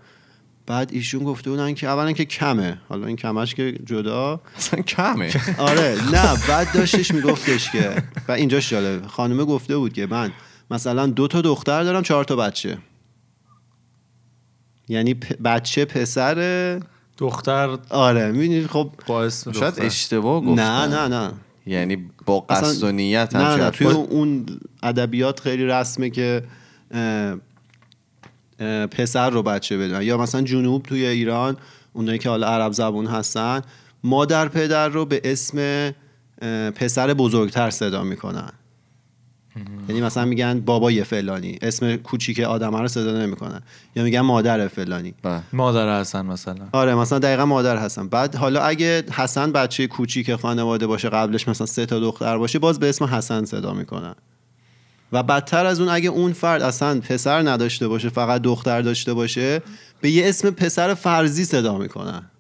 بعد 0.67 0.91
ایشون 0.93 1.25
گفته 1.25 1.51
بودن 1.51 1.75
که 1.75 1.89
اولا 1.89 2.13
که 2.13 2.25
کمه. 2.25 2.79
حالا 2.89 3.07
این 3.07 3.17
کمش 3.17 3.55
که 3.55 3.73
جدا. 3.85 4.41
اصلا 4.57 4.83
کمه. 4.83 5.31
آره 5.59 5.97
نه 6.13 6.47
بعد 6.49 6.73
داشتش 6.73 7.11
میگفتش 7.15 7.71
که 7.71 8.03
و 8.29 8.33
اینجاش 8.33 8.71
جالبه. 8.71 9.09
خانومه 9.09 9.45
گفته 9.45 9.77
بود 9.77 9.93
که 9.93 10.07
من 10.07 10.33
مثلا 10.71 11.07
دو 11.07 11.29
تا 11.29 11.41
دختر 11.41 11.83
دارم 11.83 12.03
چهار 12.03 12.25
تا 12.25 12.37
بچه. 12.37 12.79
یعنی 14.89 15.15
پ- 15.15 15.43
بچه 15.45 15.85
پسر 15.85 16.81
دختر 17.19 17.79
آره 17.91 18.33
می‌بینید 18.33 18.67
خب 18.67 18.91
باعث 19.07 19.49
شاید. 19.49 19.75
اشتباه 19.81 20.41
گفتن. 20.41 20.63
نه 20.63 21.09
نه. 21.09 21.09
نه 21.09 21.33
یعنی 21.67 22.11
با 22.27 22.41
قصد 22.41 22.83
و 22.83 22.93
نیت 22.93 23.35
هم 23.37 23.43
نه 23.43 23.57
نه 23.57 23.71
توی. 23.71 23.87
اون 23.87 24.47
ادبیات 24.83 25.41
خیلی 25.41 25.65
رسمه 25.65 26.11
که 26.11 26.43
پسر 28.91 29.31
رو 29.31 29.43
بچه 29.43 29.79
بدن 29.79 30.03
یا 30.03 30.19
مثلا 30.19 30.43
جنوب 30.43 30.83
توی 30.83 31.07
ایران 31.07 31.57
اونایی 31.93 32.19
که 32.19 32.29
حالا 32.29 32.47
عرب 32.47 32.73
زبون 32.73 33.07
هستن 33.07 33.63
مادر 34.05 34.49
پدر 34.49 34.89
رو 34.89 35.05
به 35.05 35.21
اسم 35.25 35.91
پسر 36.75 37.15
بزرگتر 37.15 37.71
صدا 37.71 38.03
می‌کنن. 38.03 38.53
یعنی 39.89 40.01
مثلا 40.01 40.25
میگن 40.25 40.61
بابای 40.61 41.05
فلانی 41.05 41.59
اسم 41.63 41.97
کوچیک 41.97 42.41
آدم 42.41 42.77
رو 42.77 42.89
صدا 42.89 43.13
نمی‌کنن. 43.13 43.63
یا 43.97 44.03
میگن 44.05 44.21
مادر 44.21 44.69
فلانی. 44.69 45.15
بله. 45.23 45.43
مادر 45.53 46.01
حسن 46.01 46.27
مثلا. 46.27 46.69
آره 46.73 46.95
مثلا 46.95 47.19
دقیقا 47.19 47.47
مادر 47.47 47.77
هستن. 47.77 48.09
بعد 48.09 48.35
حالا 48.35 48.63
اگه 48.63 49.05
حسن 49.13 49.53
بچه 49.53 49.87
کوچیک 49.87 50.37
خانواده 50.37 50.87
باشه 50.87 51.09
قبلش 51.09 51.49
مثلا 51.49 51.67
سه 51.67 51.87
تا 51.87 52.01
دختر 52.01 52.39
باشه 52.39 52.59
باز 52.59 52.79
به 52.79 52.89
اسم 52.89 53.05
حسن 53.05 53.45
صدا 53.45 53.75
می‌کنن. 53.75 54.15
و 55.13 55.23
بدتر 55.23 55.67
از 55.67 55.81
اون 55.81 55.89
اگه 55.89 56.09
اون 56.09 56.33
فرد 56.33 56.63
اصلا 56.63 57.01
پسر 57.01 57.49
نداشته 57.49 57.89
باشه 57.89 58.09
فقط 58.09 58.43
دختر 58.43 58.83
داشته 58.83 59.15
باشه 59.15 59.63
به 60.01 60.11
یه 60.11 60.29
اسم 60.29 60.51
پسر 60.51 60.95
فرضی 60.95 61.45
صدا 61.45 61.79
می‌کنن. 61.79 62.31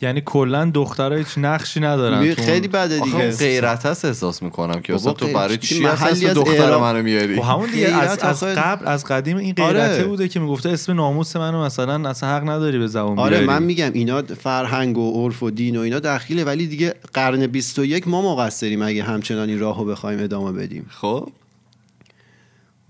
یعنی 0.00 0.22
کلا 0.24 0.70
دخترها 0.74 1.18
هیچ 1.18 1.38
نقشی 1.38 1.80
ندارن 1.80 2.34
خیلی 2.34 2.68
بده 2.68 3.00
دیگه. 3.00 3.30
غیرت 3.30 3.86
هست 3.86 4.04
احساس 4.04 4.42
می‌کنم 4.42 4.80
که 4.80 4.94
اصلا 4.94 5.12
تو 5.12 5.26
برای 5.26 5.56
چی 5.56 5.80
محلی 5.80 6.26
اصلا 6.26 6.30
از 6.30 6.36
دختر 6.36 6.76
منو 6.76 7.02
میاری؟ 7.02 7.36
خب 7.36 7.42
همون 7.42 7.70
دیگه 7.70 7.88
از, 7.88 8.18
از 8.18 8.44
قبل 8.44 8.86
از 8.88 9.04
قدیم 9.04 9.36
این 9.36 9.54
غیرته 9.54 9.94
آره. 9.94 10.04
بوده 10.04 10.28
که 10.28 10.40
می‌گفته 10.40 10.68
اسم 10.68 10.92
ناموس 10.92 11.36
منو 11.36 11.64
مثلا 11.64 12.08
اصلا 12.08 12.28
حق 12.28 12.48
نداری 12.48 12.78
به 12.78 12.86
زبان 12.86 13.18
آره 13.18 13.30
بیاری. 13.30 13.46
من 13.46 13.62
میگم 13.62 13.90
اینا 13.92 14.22
فرهنگ 14.22 14.98
و 14.98 15.24
عرف 15.24 15.42
و 15.42 15.50
دین 15.50 15.76
و 15.76 15.80
اینا 15.80 15.98
دخیله 15.98 16.44
ولی 16.44 16.66
دیگه 16.66 16.94
قرن 17.14 17.46
21 17.46 18.08
ما 18.08 18.34
مقصریم 18.34 18.82
اگه 18.82 19.02
همچنان 19.02 19.48
این 19.48 19.58
راهو 19.58 19.84
بخوایم 19.84 20.22
ادامه 20.22 20.52
بدیم. 20.52 20.86
خب؟ 20.90 21.28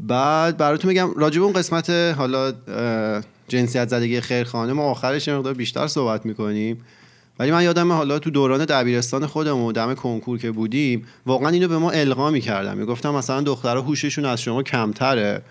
بعد 0.01 0.57
براتون 0.57 0.89
میگم 0.89 1.11
راجب 1.17 1.43
اون 1.43 1.53
قسمت 1.53 1.91
حالا 1.91 2.53
جنسیت 3.49 3.89
زدگی 3.89 4.21
خیرخانه 4.21 4.73
ما 4.73 4.83
آخرش 4.83 5.29
مقدار 5.29 5.55
بیشتر 5.55 5.87
صحبت 5.87 6.27
می‌کنیم. 6.27 6.85
ولی 7.39 7.51
من 7.51 7.65
یادم 7.65 7.93
حالا 7.93 8.19
تو 8.19 8.31
دوران 8.31 8.65
دبیرستان 8.65 9.27
خودمون 9.27 9.73
دم 9.73 9.95
کنکور 9.95 10.39
که 10.39 10.51
بودیم 10.51 11.07
واقعا 11.27 11.49
اینو 11.49 11.69
به 11.69 11.79
ما 11.79 11.91
القا 11.91 12.31
می‌کردم 12.31 12.77
می‌گفتم 12.77 13.15
مثلا 13.15 13.41
دخترها 13.41 13.83
هوششون 13.83 14.25
از 14.25 14.41
شما 14.41 14.63
کمتره. 14.63 15.43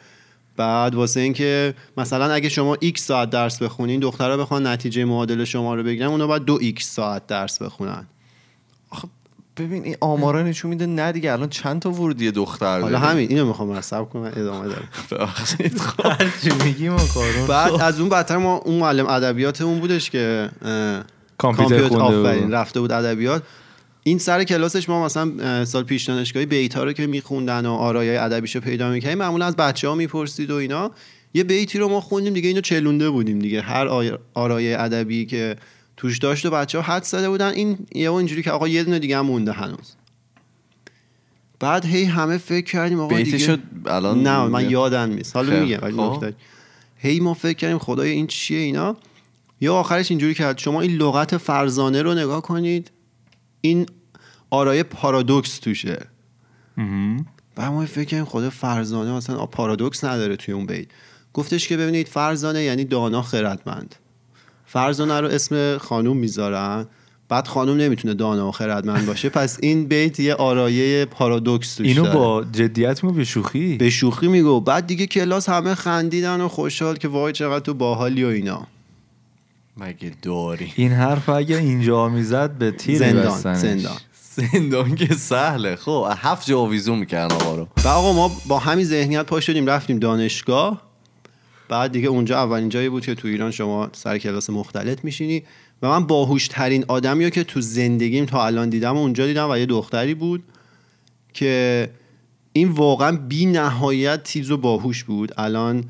بعد 0.57 0.95
واسه 0.95 1.19
اینکه 1.19 1.73
مثلا 1.97 2.33
اگه 2.33 2.49
شما 2.49 2.75
x 2.75 2.99
ساعت 2.99 3.29
درس 3.29 3.61
بخونین 3.61 3.99
دخترها 3.99 4.37
بخوان 4.37 4.67
نتیجه 4.67 5.05
معادل 5.05 5.43
شما 5.43 5.75
رو 5.75 5.83
بگیرن 5.83 6.07
اونا 6.07 6.27
باید 6.27 6.43
دو 6.43 6.59
x 6.59 6.81
ساعت 6.81 7.27
درس 7.27 7.61
بخونن. 7.61 8.05
ببین 9.57 9.83
این 9.83 9.95
آمارا 10.01 10.43
نشون 10.43 10.69
میده 10.69 10.85
نه 10.85 11.11
دیگه 11.11 11.31
الان 11.31 11.49
چند 11.49 11.81
تا 11.81 11.91
ورودی 11.91 12.31
دختر 12.31 12.81
حالا؟ 12.81 12.99
همین 12.99 13.29
اینو 13.29 13.45
می‌خوام 13.45 13.71
رسب 13.71 14.03
کنم 14.03 14.31
ادامه 14.35 14.67
داره 14.67 14.83
ببخشید. 15.11 15.77
خب. 17.07 17.47
بعد 17.47 17.81
از 17.81 17.99
اون 17.99 18.09
بدتر 18.09 18.37
ما 18.37 18.55
اون 18.55 18.79
معلم 18.79 19.07
ادبیاتمون 19.07 19.79
بودش 19.79 20.09
که 20.09 20.49
کامپیوتر. 21.37 21.97
آفرین 21.97 22.51
رفته 22.51 22.79
بود 22.79 22.91
ادبیات. 22.91 23.43
این 24.03 24.17
سر 24.19 24.43
کلاسش 24.43 24.89
ما 24.89 25.05
مثلا 25.05 25.65
سال 25.65 25.83
پیش 25.83 26.03
دانشگاهی 26.03 26.45
بیت 26.45 26.75
ها 26.75 26.83
رو 26.83 26.93
که 26.93 27.07
میخوندن 27.07 27.65
و 27.65 27.71
آرایای 27.71 28.17
ادبیشو 28.17 28.59
پیدا 28.59 28.89
می‌کنیم 28.89 29.17
معمولا 29.17 29.45
از 29.45 29.55
بچه 29.55 29.87
ها 29.87 29.95
می‌پرسید 29.95 30.51
و 30.51 30.55
اینا. 30.55 30.91
یه 31.33 31.43
بیتی 31.43 31.79
رو 31.79 31.89
ما 31.89 32.01
خوندیم 32.01 32.33
دیگه 32.33 32.47
اینو 32.47 32.61
چلونده 32.61 33.09
بودیم 33.09 33.39
دیگه. 33.39 33.61
هر 33.61 33.87
آرایه 34.33 34.79
ادبی 34.79 35.25
که 35.25 35.55
توش 35.97 36.17
داشت 36.17 36.45
و 36.45 36.49
بچه 36.49 36.79
ها 36.79 36.93
حد 36.93 37.03
زده 37.03 37.29
بودن. 37.29 37.49
این 37.49 37.77
یه 37.95 38.13
اینجوری 38.13 38.43
که 38.43 38.51
آقا 38.51 38.67
یه 38.67 38.83
دونه 38.83 38.99
دیگه 38.99 39.17
هم 39.17 39.25
مونده 39.25 39.51
هنوز. 39.51 39.93
بعد 41.59 41.85
هی 41.85 42.03
همه 42.03 42.37
فکر 42.37 42.71
کردیم 42.71 42.99
آقا 42.99 43.17
دیگه 43.17 43.31
بیتشو 43.31 43.57
الان 43.85 44.23
نه 44.23 44.47
من 44.47 44.69
یادم 44.69 45.09
نیست. 45.09 45.35
حالا 45.35 45.59
میگم 45.59 45.79
ولی 45.81 46.33
هی 46.97 47.19
ما 47.19 47.33
فکر 47.33 47.57
کردیم 47.57 47.77
خدای 47.77 48.11
این 48.11 48.27
چیه 48.27 48.59
اینا. 48.59 48.97
یا 49.61 49.75
آخرش 49.75 50.11
اینجوری 50.11 50.33
کرد 50.33 50.57
شما 50.57 50.81
این 50.81 50.91
لغت 50.91 51.37
فرزانه 51.37 52.01
رو 52.01 52.13
نگاه 52.13 52.41
کنید. 52.41 52.91
این 53.61 53.85
آرای 54.49 54.83
پارادوکس 54.83 55.59
توشه. 55.59 55.99
و 57.57 57.71
ما 57.71 57.85
فکر 57.85 58.03
کردیم 58.03 58.25
خدا 58.25 58.49
فرزانه 58.49 59.11
مثلا 59.11 59.45
پارادوکس 59.45 60.03
نداره 60.03 60.35
توی 60.35 60.53
اون 60.53 60.65
بیت. 60.65 60.87
گفتش 61.33 61.67
که 61.67 61.77
ببینید 61.77 62.07
فرزانه 62.07 62.63
یعنی 62.63 62.85
دانا 62.85 63.21
خردمند. 63.21 63.95
فرزانه 64.75 65.21
رو 65.21 65.27
اسم 65.27 65.77
خانوم 65.77 66.17
می‌ذارن. 66.17 66.87
بعد 67.29 67.47
خانوم 67.47 67.77
نمی‌تونه 67.77 68.13
دانا 68.13 68.47
و 68.47 68.51
خردمند 68.51 69.05
باشه. 69.05 69.29
پس 69.29 69.57
این 69.61 69.85
بیت 69.85 70.19
یه 70.19 70.33
آرایه 70.33 71.05
پارادوکس 71.05 71.75
توش 71.75 71.87
اینو 71.87 72.03
داره. 72.03 72.15
با 72.15 72.43
جدیت 72.51 73.03
میگو 73.03 73.15
به 73.15 73.23
شوخی؟ 73.23 73.77
به 73.77 73.89
شوخی 73.89 74.27
میگو. 74.27 74.61
بعد 74.61 74.87
دیگه 74.87 75.07
کلاس 75.07 75.49
همه 75.49 75.75
خندیدن 75.75 76.41
و 76.41 76.47
خوشحال 76.47 76.95
که 76.95 77.07
وای 77.07 77.33
چقدر 77.33 77.59
تو 77.59 77.73
باحالی 77.73 78.23
و 78.23 78.27
اینا. 78.27 78.67
مگه 79.77 80.11
داری؟ 80.21 80.73
این 80.75 80.91
حرف 80.91 81.29
اگه 81.29 81.57
اینجا 81.57 82.09
می‌زد 82.09 82.51
به 82.51 82.71
تیر 82.71 82.97
زندان. 82.97 83.55
زندان. 83.55 83.97
زندان 84.37 84.95
که 84.95 85.13
سهله. 85.13 85.75
خب 85.75 86.07
هفت 86.17 86.47
جا 86.47 86.59
آویزون 86.59 86.99
می‌کردن 86.99 87.35
آقا 87.35 87.55
رو. 87.55 87.67
و 87.83 87.87
آقا 87.87 88.13
ما 88.13 88.31
با 88.47 88.59
همین 88.59 88.85
ذهنیت 88.85 89.25
پا 89.25 89.39
شدیم 89.39 89.65
رفتیم 89.65 89.99
دانشگاه. 89.99 90.81
بعد 91.69 91.91
دیگه 91.91 92.07
اونجا 92.07 92.37
اولین 92.37 92.69
جایی 92.69 92.89
بود 92.89 93.05
که 93.05 93.15
تو 93.15 93.27
ایران 93.27 93.51
شما 93.51 93.89
سر 93.93 94.17
کلاس 94.17 94.49
مختلط 94.49 95.03
میشینی 95.03 95.43
و 95.81 95.89
من 95.89 96.07
باهوش 96.07 96.47
ترین 96.47 96.85
آدمی 96.87 97.23
رو 97.23 97.29
که 97.29 97.43
تو 97.43 97.61
زندگیم 97.61 98.25
تا 98.25 98.45
الان 98.45 98.69
دیدم 98.69 98.97
و 98.97 98.99
اونجا 98.99 99.25
دیدم 99.25 99.49
و 99.49 99.57
یه 99.57 99.65
دختری 99.65 100.13
بود 100.13 100.43
که 101.33 101.89
این 102.53 102.67
واقعا 102.67 103.17
بی 103.17 103.45
نهایت 103.45 104.23
تیز 104.23 104.51
و 104.51 104.57
باهوش 104.57 105.03
بود. 105.03 105.31
الان 105.37 105.83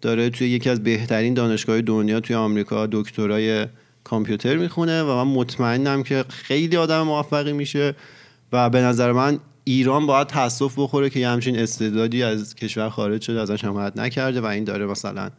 داره 0.00 0.30
توی 0.30 0.48
یکی 0.48 0.70
از 0.70 0.82
بهترین 0.82 1.34
دانشگاه 1.34 1.80
دنیا 1.80 2.20
توی 2.20 2.36
آمریکا 2.36 2.86
دکترای 2.86 3.66
کامپیوتر 4.04 4.56
می‌خونه 4.56 5.02
و 5.02 5.24
من 5.24 5.32
مطمئنم 5.32 6.02
که 6.02 6.24
خیلی 6.28 6.76
آدم 6.76 7.02
موفقی 7.02 7.52
میشه 7.52 7.94
و 8.52 8.70
به 8.70 8.80
نظر 8.80 9.12
من 9.12 9.38
ایران 9.70 10.06
باید 10.06 10.26
تاسف 10.26 10.78
بخوره 10.78 11.10
که 11.10 11.20
یه 11.20 11.28
همچین 11.28 11.58
استعدادی 11.58 12.22
از 12.22 12.54
کشور 12.54 12.88
خارج 12.88 13.22
شده 13.22 13.40
ازش 13.40 13.64
حمایت 13.64 13.96
نکرده 13.96 14.40
و 14.40 14.44
این 14.44 14.64
داره 14.64 14.86
مثلا 14.86 15.30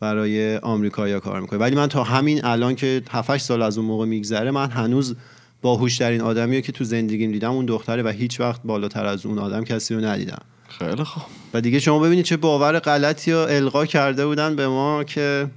برای 0.00 0.56
آمریکا 0.56 1.20
کار 1.20 1.40
می‌کنه. 1.40 1.58
ولی 1.58 1.76
من 1.76 1.86
تا 1.86 2.04
همین 2.04 2.44
الان 2.44 2.74
که 2.74 3.02
7 3.10 3.36
سال 3.36 3.62
از 3.62 3.78
اون 3.78 3.86
موقع 3.86 4.06
میگذره 4.06 4.50
من 4.50 4.70
هنوز 4.70 5.16
باهوشترین 5.62 6.20
آدمی 6.20 6.62
که 6.62 6.72
تو 6.72 6.84
زندگیم 6.84 7.32
دیدم. 7.32 7.50
اون 7.50 7.66
دختره 7.66 8.02
و 8.02 8.08
هیچ 8.08 8.40
وقت 8.40 8.60
بالاتر 8.64 9.06
از 9.06 9.26
اون 9.26 9.38
آدم 9.38 9.64
کسی 9.64 9.94
رو 9.94 10.04
ندیدم. 10.04 10.42
خیلی 10.68 11.04
خوب. 11.04 11.22
و 11.54 11.60
دیگه 11.60 11.78
شما 11.78 11.98
ببینید 11.98 12.24
چه 12.24 12.36
باور 12.36 12.78
غلطی 12.78 13.32
رو 13.32 13.38
القا 13.38 13.86
کرده 13.86 14.26
بودن 14.26 14.56
به 14.56 14.68
ما 14.68 15.04
که 15.04 15.50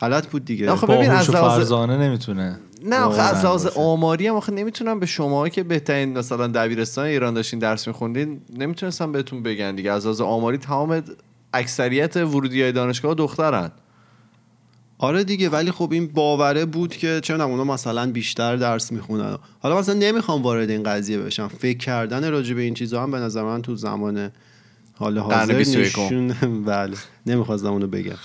غلط 0.00 0.26
بود 0.26 0.44
دیگه. 0.44 0.66
نه، 0.66 0.76
خب 0.76 0.94
ببین، 0.94 1.10
از 1.10 1.30
فرزانه 1.30 1.96
نمی‌تونه. 1.96 2.58
نه 2.84 3.00
آخه 3.00 3.22
از 3.22 3.44
لحاظ. 3.44 3.66
آماری 3.66 4.26
هم 4.26 4.34
آخه 4.34 4.52
نمی‌تونم 4.52 5.00
به 5.00 5.06
شما 5.06 5.48
که 5.48 5.62
بهترین 5.62 6.18
مثلا 6.18 6.46
دبیرستان 6.46 7.06
ایران 7.06 7.34
داشتین 7.34 7.58
درس 7.58 7.88
میخوندین 7.88 8.40
نمی‌تونستم 8.58 9.12
بهتون 9.12 9.42
بگن 9.42 9.74
دیگه. 9.74 9.92
از 9.92 10.04
لحاظ 10.04 10.20
آماری 10.20 10.58
تمام 10.58 11.02
اکثریت 11.52 12.16
ورودی 12.16 12.62
های 12.62 12.72
دانشگاه 12.72 13.14
دخترن. 13.14 13.70
آره 14.98 15.24
دیگه 15.24 15.48
ولی 15.48 15.70
خب 15.70 15.92
این 15.92 16.06
باوره 16.06 16.64
بود 16.64 16.96
که 16.96 17.20
چه 17.22 17.34
اونا 17.42 17.64
مثلا 17.64 18.12
بیشتر 18.12 18.56
درس 18.56 18.92
می‌خونن. 18.92 19.38
حالا 19.60 19.78
مثلا 19.78 19.94
نمی‌خوام 19.94 20.42
وارد 20.42 20.70
این 20.70 20.82
قضیه 20.82 21.18
بشم. 21.18 21.48
فکر 21.48 21.78
کردن 21.78 22.30
راجع 22.30 22.54
به 22.54 22.62
این 22.62 22.74
چیزا 22.74 23.02
هم 23.02 23.10
به 23.10 23.18
نظر 23.18 23.42
من 23.42 23.62
تو 23.62 23.76
زمان 23.76 24.30
حال 24.94 25.18
حاضر 25.18 25.54
21. 25.54 25.86
نشون 25.86 26.28
بله 26.64 26.96
نمی‌خواستم 27.26 27.72
اونو 27.72 27.86
بگم. 27.86 28.16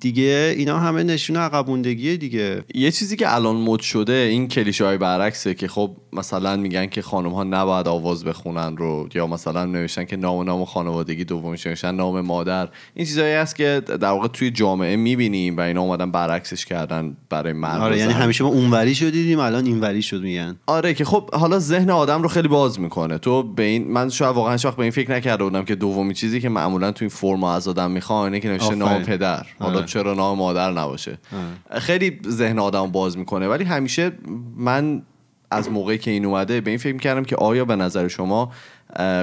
دیگه 0.00 0.54
اینا 0.56 0.78
همه 0.78 1.02
نشون 1.02 1.36
عقب 1.36 1.68
موندگیه 1.68 2.16
دیگه 2.16 2.64
یه 2.74 2.90
چیزی 2.90 3.16
که 3.16 3.34
الان 3.34 3.56
مد 3.56 3.80
شده 3.80 4.12
این 4.12 4.48
کلیشه 4.48 4.84
های 4.84 4.98
برعکسه 4.98 5.54
که 5.54 5.68
خب 5.68 5.96
مثلا 6.12 6.56
میگن 6.56 6.86
که 6.86 7.02
خانم 7.02 7.30
ها 7.30 7.44
نباید 7.44 7.88
آواز 7.88 8.24
بخونن 8.24 8.76
رو 8.76 9.08
یا 9.14 9.26
مثلا 9.26 9.64
نوشتن 9.64 10.04
که 10.04 10.16
نام 10.16 10.36
و 10.36 10.44
نام 10.44 10.64
خانوادگی 10.64 11.24
دومیش 11.24 11.66
نوشتن 11.66 11.94
نام 11.94 12.20
مادر 12.20 12.68
این 12.94 13.06
چیزایی 13.06 13.34
هست 13.34 13.56
که 13.56 13.82
در 13.86 14.08
واقع 14.08 14.28
توی 14.28 14.50
جامعه 14.50 14.96
می‌بینیم 14.96 15.56
و 15.56 15.60
اینا 15.60 15.80
اومدن 15.80 16.10
برعکسش 16.10 16.64
کردن 16.64 17.16
برای 17.30 17.52
مرد 17.52 17.80
آره 17.80 17.98
یعنی. 17.98 18.12
همیشه 18.12 18.44
ما 18.44 18.50
اونوری 18.50 18.94
شو 18.94 19.10
دیدیم 19.10 19.38
الان 19.38 19.64
اینوری 19.64 20.02
شد 20.02 20.22
میگن 20.22 20.56
آره 20.66 20.94
که 20.94 21.04
خب 21.04 21.34
حالا 21.34 21.58
ذهن 21.58 21.90
آدم 21.90 22.22
رو 22.22 22.28
خیلی 22.28 22.48
باز 22.48 22.80
می‌کنه 22.80 23.18
تو 23.18 23.42
به 23.42 23.62
این 23.62 23.92
من 23.92 24.08
شاید 24.08 24.36
واقعا 24.36 24.52
هیچ 24.52 24.64
وقت 24.64 24.76
به 24.76 24.82
این 24.82 24.92
فکر 24.92 25.10
نکرده 25.10 25.44
بودم 25.44 25.64
که 25.64 25.74
دومی 25.74 26.14
چیزی 26.14 26.40
که 26.40 26.48
معمولا 26.48 26.92
تو 26.92 27.04
این 27.04 27.10
فرم 27.10 27.44
از 27.44 27.68
آدم 27.68 27.90
می‌خوان 27.90 28.24
اینه 28.24 28.40
که 28.40 28.48
نوشته 28.48 28.74
نام. 28.74 29.02
پدر 29.02 29.46
حالا. 29.58 29.85
چرا 29.86 30.14
نام 30.14 30.38
مادر 30.38 30.72
نباشه. 30.72 31.18
خیلی 31.70 32.20
ذهن 32.28 32.58
آدم 32.58 32.92
باز 32.92 33.18
می‌کنه 33.18 33.48
ولی 33.48 33.64
همیشه 33.64 34.12
من 34.56 35.02
از 35.50 35.70
موقعی 35.70 35.98
که 35.98 36.10
این 36.10 36.24
اومده 36.24 36.60
به 36.60 36.70
این 36.70 36.78
فکر 36.78 36.92
می‌کردم 36.92 37.24
که 37.24 37.36
آیا 37.36 37.64
به 37.64 37.76
نظر 37.76 38.08
شما 38.08 38.52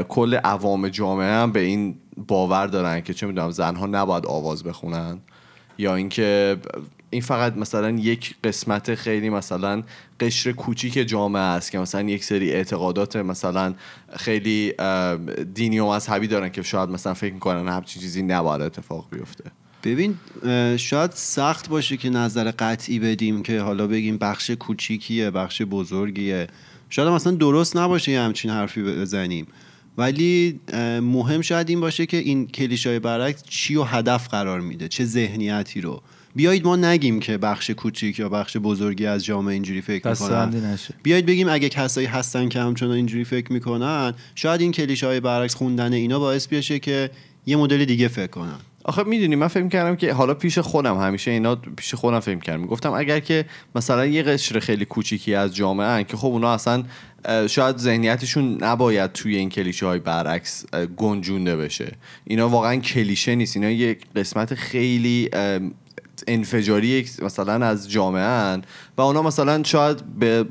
کل 0.09 0.35
عوام 0.35 0.89
جامعه 0.89 1.31
هم 1.33 1.51
به 1.51 1.59
این 1.59 1.95
باور 2.27 2.67
دارن 2.67 3.01
که 3.01 3.13
چه 3.13 3.27
می‌دونم 3.27 3.51
زنها 3.51 3.85
نباید 3.85 4.25
آواز 4.25 4.63
بخونن؟ 4.63 5.19
یا 5.77 5.95
اینکه 5.95 6.57
این 7.09 7.21
فقط 7.21 7.57
مثلا 7.57 7.89
یک 7.89 8.35
قسمت 8.43 8.95
خیلی 8.95 9.29
مثلا 9.29 9.83
قشر 10.19 10.51
کوچیک 10.51 10.93
جامعه 10.93 11.41
است 11.41 11.71
که 11.71 11.79
مثلا 11.79 12.01
یک 12.01 12.23
سری 12.23 12.51
اعتقادات 12.51 13.15
مثلا 13.15 13.73
خیلی 14.15 14.73
دینی 15.53 15.79
و 15.79 15.91
مذهبی 15.91 16.27
دارن 16.27 16.49
که 16.49 16.61
شاید 16.61 16.89
مثلا 16.89 17.13
فکر 17.13 17.33
می‌کنن 17.33 17.67
همچین 17.67 18.01
چیزی 18.01 18.23
نباید 18.23 18.61
اتفاق 18.61 19.07
بیفته. 19.11 19.43
ببین 19.83 20.15
شاید 20.77 21.11
سخت 21.13 21.69
باشه 21.69 21.97
که 21.97 22.09
نظر 22.09 22.51
قطعی 22.51 22.99
بدیم 22.99 23.43
که 23.43 23.59
حالا 23.59 23.87
بگیم 23.87 24.17
بخش 24.17 24.51
کوچیکیه 24.51 25.31
بخش 25.31 25.61
بزرگیه. 25.61 26.47
شاید 26.89 27.07
هم 27.07 27.13
مثلا 27.13 27.33
درست 27.33 27.77
نباشه 27.77 28.11
یه 28.11 28.21
همچین 28.21 28.51
حرفی 28.51 28.83
بزنیم. 28.83 29.47
ولی 29.97 30.59
مهم 31.01 31.41
شاید 31.41 31.69
این 31.69 31.79
باشه 31.79 32.05
که 32.05 32.17
این 32.17 32.47
کلیشای 32.47 32.99
برعکس 32.99 33.43
چی 33.43 33.75
و 33.75 33.83
هدف 33.83 34.27
قرار 34.27 34.61
میده 34.61 34.87
چه 34.87 35.05
ذهنیتی 35.05 35.81
رو. 35.81 36.01
بیایید 36.35 36.65
ما 36.65 36.75
نگیم 36.75 37.19
که 37.19 37.37
بخش 37.37 37.69
کوچیک 37.69 38.19
یا 38.19 38.29
بخش 38.29 38.57
بزرگی 38.57 39.05
از 39.05 39.25
جامعه 39.25 39.53
اینجوری 39.53 39.81
فکر 39.81 40.09
می‌کنن. 40.09 40.77
بیایید 41.03 41.25
بگیم 41.25 41.49
اگه 41.49 41.69
کسایی 41.69 42.07
هستن 42.07 42.49
که 42.49 42.59
همچنان 42.59 42.91
اینجوری 42.91 43.23
فکر 43.23 43.53
می‌کنن 43.53 44.13
شاید 44.35 44.61
این 44.61 44.71
کلیشه 44.71 45.07
های 45.07 45.19
برعکس 45.19 45.55
خوندن 45.55 45.93
اینا 45.93 46.19
باعث 46.19 46.47
بشه 46.47 46.79
که 46.79 47.09
یه 47.45 47.55
مدل 47.55 47.85
دیگه 47.85 48.07
فکر 48.07 48.27
کنن. 48.27 48.59
آخه 48.83 49.03
می‌دونی 49.03 49.35
من 49.35 49.47
فکر 49.47 49.67
کردم 49.67 49.95
که 49.95 50.13
حالا 50.13 50.33
پیش 50.33 50.59
خودم 50.59 50.97
همیشه 50.97 51.31
اینا 51.31 51.55
پیش 51.55 51.93
خودم 51.93 52.19
فکر 52.19 52.39
کردم 52.39 52.65
گفتم 52.65 52.93
اگر 52.93 53.19
که 53.19 53.45
مثلا 53.75 54.05
یه 54.05 54.23
قشر 54.23 54.59
خیلی 54.59 54.85
کوچیکی 54.85 55.35
از 55.35 55.55
جامعه 55.55 55.87
هن 55.87 56.03
که 56.03 56.17
خب 56.17 56.27
اونا 56.27 56.53
اصلا 56.53 56.83
شاید 57.47 57.77
ذهنیتشون 57.77 58.63
نباید 58.63 59.11
توی 59.11 59.35
این 59.35 59.49
کلیشه 59.49 59.85
های 59.85 59.99
برعکس 59.99 60.65
گنجونده 60.97 61.57
بشه. 61.57 61.91
اینا 62.25 62.49
واقعا 62.49 62.75
کلیشه 62.75 63.35
نیست. 63.35 63.55
اینا 63.55 63.69
یک 63.69 64.01
قسمت 64.15 64.53
خیلی 64.55 65.29
انفجاری 66.27 67.05
مثلا 67.21 67.65
از 67.65 67.91
جامعه 67.91 68.23
هن 68.23 68.61
و 68.97 69.01
اونا 69.01 69.21
مثلا 69.21 69.63
شاید 69.63 70.03
به 70.19 70.45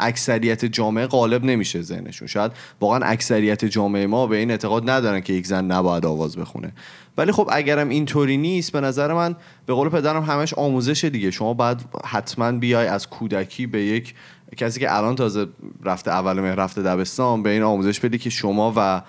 اکثریت 0.00 0.64
جامعه 0.64 1.06
غالب 1.06 1.44
نمیشه 1.44 1.82
ذهنشون. 1.82 2.28
شاید 2.28 2.52
واقعا 2.80 3.00
اکثریت 3.04 3.64
جامعه 3.64 4.06
ما 4.06 4.26
به 4.26 4.36
این 4.36 4.50
اعتقاد 4.50 4.90
ندارن 4.90 5.20
که 5.20 5.32
یک 5.32 5.46
زن 5.46 5.64
نباید 5.64 6.06
آواز 6.06 6.36
بخونه. 6.36 6.72
ولی 7.16 7.32
خب 7.32 7.48
اگرم 7.52 7.88
اینطوری 7.88 8.36
نیست 8.36 8.72
به 8.72 8.80
نظر 8.80 9.12
من 9.12 9.36
به 9.66 9.74
قول 9.74 9.88
پدرم 9.88 10.22
همش 10.22 10.54
آموزش 10.54 11.04
دیگه. 11.04 11.30
شما 11.30 11.54
باید 11.54 11.78
حتما 12.04 12.52
بیای 12.52 12.86
از 12.86 13.08
کودکی 13.08 13.66
به 13.66 13.82
یک 13.82 14.14
کسی 14.56 14.80
که 14.80 14.96
الان 14.96 15.14
تازه 15.14 15.46
رفته 15.84 16.10
اول 16.10 16.40
مهر 16.40 16.54
رفته 16.54 16.82
دبستان 16.82 17.42
به 17.42 17.50
این 17.50 17.62
آموزش 17.62 18.00
بدی 18.00 18.18
که 18.18 18.30
شما 18.30 18.72
و 18.76 19.02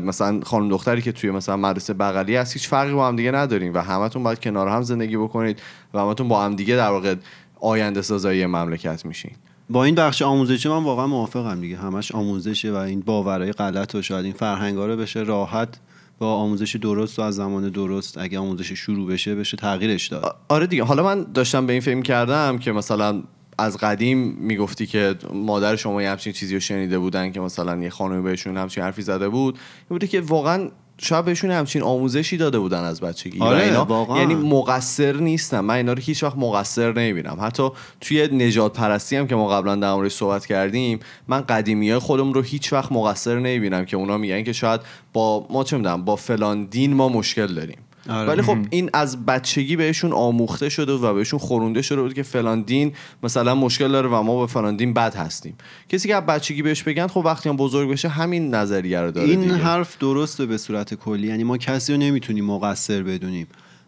مثلا 0.00 0.40
خانم 0.42 0.68
دختری 0.68 1.02
که 1.02 1.12
توی 1.12 1.30
مثلا 1.30 1.56
مدرسه 1.56 1.94
بغلی 1.94 2.36
هست 2.36 2.52
هیچ 2.52 2.68
فرقی 2.68 2.92
با 2.92 3.08
هم 3.08 3.16
دیگه 3.16 3.30
ندارین 3.30 3.72
و 3.72 3.80
همتون 3.80 4.22
باید 4.22 4.40
کنار 4.40 4.68
هم 4.68 4.82
زندگی 4.82 5.16
بکنید 5.16 5.62
و 5.94 6.00
همتون 6.00 6.28
با 6.28 6.44
هم 6.44 6.56
دیگه 6.56 6.76
در 6.76 6.88
واقع 6.88 7.14
آینده 7.60 8.02
سازایی 8.02 8.46
مملکت 8.46 9.06
میشین. 9.06 9.32
با 9.70 9.84
این 9.84 9.94
بخش 9.94 10.22
آموزشی 10.22 10.68
من 10.68 10.84
واقعا 10.84 11.06
موافقم 11.06 11.60
دیگه. 11.60 11.76
همش 11.76 12.12
آموزشه 12.12 12.72
و 12.72 12.76
این 12.76 13.00
باورهای 13.00 13.52
غلط 13.52 13.94
و 13.94 14.02
شاید 14.02 14.24
این 14.24 14.34
فرهنگا 14.34 14.86
رو 14.86 14.96
بشه 14.96 15.20
راحت 15.20 15.78
با 16.18 16.34
آموزش 16.34 16.76
درست 16.76 17.18
و 17.18 17.22
از 17.22 17.34
زمان 17.34 17.68
درست 17.68 18.18
اگه 18.18 18.38
آموزش 18.38 18.72
شروع 18.72 19.08
بشه 19.08 19.34
بشه 19.34 19.56
تغییرش 19.56 20.08
داد. 20.08 20.36
آره 20.48 20.66
دیگه. 20.66 20.84
حالا 20.84 21.02
من 21.02 21.26
داشتم 21.34 21.66
به 21.66 21.72
این 21.72 21.82
فکر 21.82 22.02
کردم 22.02 22.58
که 22.58 22.72
مثلا 22.72 23.22
از 23.58 23.76
قدیم 23.76 24.18
می‌گفتی 24.18 24.86
که 24.86 25.14
مادر 25.34 25.76
شما 25.76 26.02
یه 26.02 26.10
همچین 26.10 26.32
چیزی 26.32 26.54
رو 26.54 26.60
شنیده 26.60 26.98
بودن 26.98 27.32
که 27.32 27.40
مثلا 27.40 27.82
یه 27.82 27.90
خانمی 27.90 28.22
بهشون 28.22 28.56
همچین 28.56 28.84
حرفی 28.84 29.02
زده 29.02 29.28
بود. 29.28 29.54
این 29.54 29.88
بوده 29.88 30.06
که 30.06 30.20
واقعا 30.20 30.68
شاید 31.04 31.24
بهشون 31.24 31.50
همچین 31.50 31.82
آموزشی 31.82 32.36
داده 32.36 32.58
بودن 32.58 32.84
از 32.84 33.00
بچگی. 33.00 33.40
آره، 33.40 33.64
اینا 33.64 33.84
واقعا. 33.84 34.18
یعنی 34.18 34.34
مقصر 34.34 35.16
نیستم 35.16 35.60
من 35.60 35.74
اینا 35.74 35.92
رو 35.92 35.98
هیچ 36.02 36.22
وقت 36.22 36.36
مقصر 36.36 36.92
نمی‌بینم. 36.92 37.38
حتی 37.40 37.68
توی 38.00 38.28
نجات 38.28 38.72
پرستی 38.72 39.16
هم 39.16 39.26
که 39.26 39.34
ما 39.34 39.48
قبلا 39.48 39.74
در 39.74 39.94
موردش 39.94 40.12
صحبت 40.12 40.46
کردیم 40.46 41.00
من 41.28 41.40
قدیمی 41.40 41.90
های 41.90 41.98
خودم 41.98 42.32
رو 42.32 42.42
هیچ 42.42 42.72
وقت 42.72 42.92
مقصر 42.92 43.38
نمی‌بینم 43.38 43.84
که 43.84 43.96
اونا 43.96 44.18
میگن 44.18 44.42
که 44.42 44.52
شاید 44.52 44.80
با 45.12 45.46
ما 45.50 45.64
چه 45.64 45.76
می‌دونم 45.76 46.04
با 46.04 46.16
فلان 46.16 46.64
دین 46.64 46.94
ما 46.94 47.08
مشکل 47.08 47.46
داریم. 47.46 47.78
آره. 48.08 48.28
ولی 48.28 48.42
خب 48.42 48.56
این 48.70 48.90
از 48.92 49.26
بچگی 49.26 49.76
بهشون 49.76 50.12
آموخته 50.12 50.68
شده 50.68 50.92
و 50.92 51.14
بهشون 51.14 51.38
خورونده 51.38 51.82
شده 51.82 52.02
بود 52.02 52.14
که 52.14 52.22
فلان 52.22 52.62
دین 52.62 52.92
مثلا 53.22 53.54
مشکل 53.54 53.92
داره 53.92 54.08
و 54.08 54.22
ما 54.22 54.34
با 54.34 54.46
فلان 54.46 54.76
دین 54.76 54.94
بد 54.94 55.14
هستیم. 55.14 55.54
کسی 55.88 56.08
که 56.08 56.16
از 56.16 56.26
بچگی 56.26 56.62
بهش 56.62 56.82
بگن 56.82 57.06
خب 57.06 57.22
وقتی 57.24 57.48
هم 57.48 57.56
بزرگ 57.56 57.90
بشه 57.90 58.08
همین 58.08 58.54
نظریه 58.54 59.00
رو 59.00 59.10
داره 59.10 59.28
این 59.28 59.40
دیگه. 59.40 59.54
حرف 59.54 59.98
درسته 59.98 60.46
به 60.46 60.58
صورت 60.58 60.94
کلی. 60.94 61.26
یعنی 61.28 61.44
ما 61.44 61.56
کسی 61.56 61.92
رو 61.92 61.98
نمی‌تونیم 61.98 62.44
مقصر 62.44 63.02
بدونیم. 63.02 63.46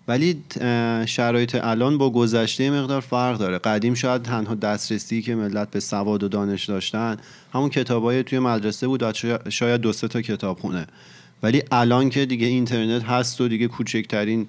ولی 0.08 0.42
شرایط 1.06 1.58
الان 1.62 1.98
با 1.98 2.10
گذشته 2.10 2.70
مقدار 2.70 3.00
فرق 3.00 3.38
داره. 3.38 3.58
قدیم 3.58 3.94
شاید 3.94 4.22
تنها 4.22 4.54
دسترسی 4.54 5.22
که 5.22 5.34
ملت 5.34 5.70
به 5.70 5.80
سواد 5.80 6.22
و 6.22 6.28
دانش 6.28 6.64
داشتن 6.64 7.16
همون 7.54 7.68
کتابای 7.68 8.22
توی 8.22 8.38
مدرسه 8.38 8.86
بود 8.86 9.02
و 9.02 9.12
شاید- 9.48 9.80
دو 9.80 9.92
سه 9.92 10.08
تا 10.08 10.22
کتاب 10.22 10.58
خونه. 10.58 10.86
ولی 11.42 11.62
الان 11.72 12.10
که 12.10 12.26
دیگه 12.26 12.46
اینترنت 12.46 13.04
هست 13.04 13.40
و 13.40 13.48
دیگه 13.48 13.68
کوچکترین 13.68 14.46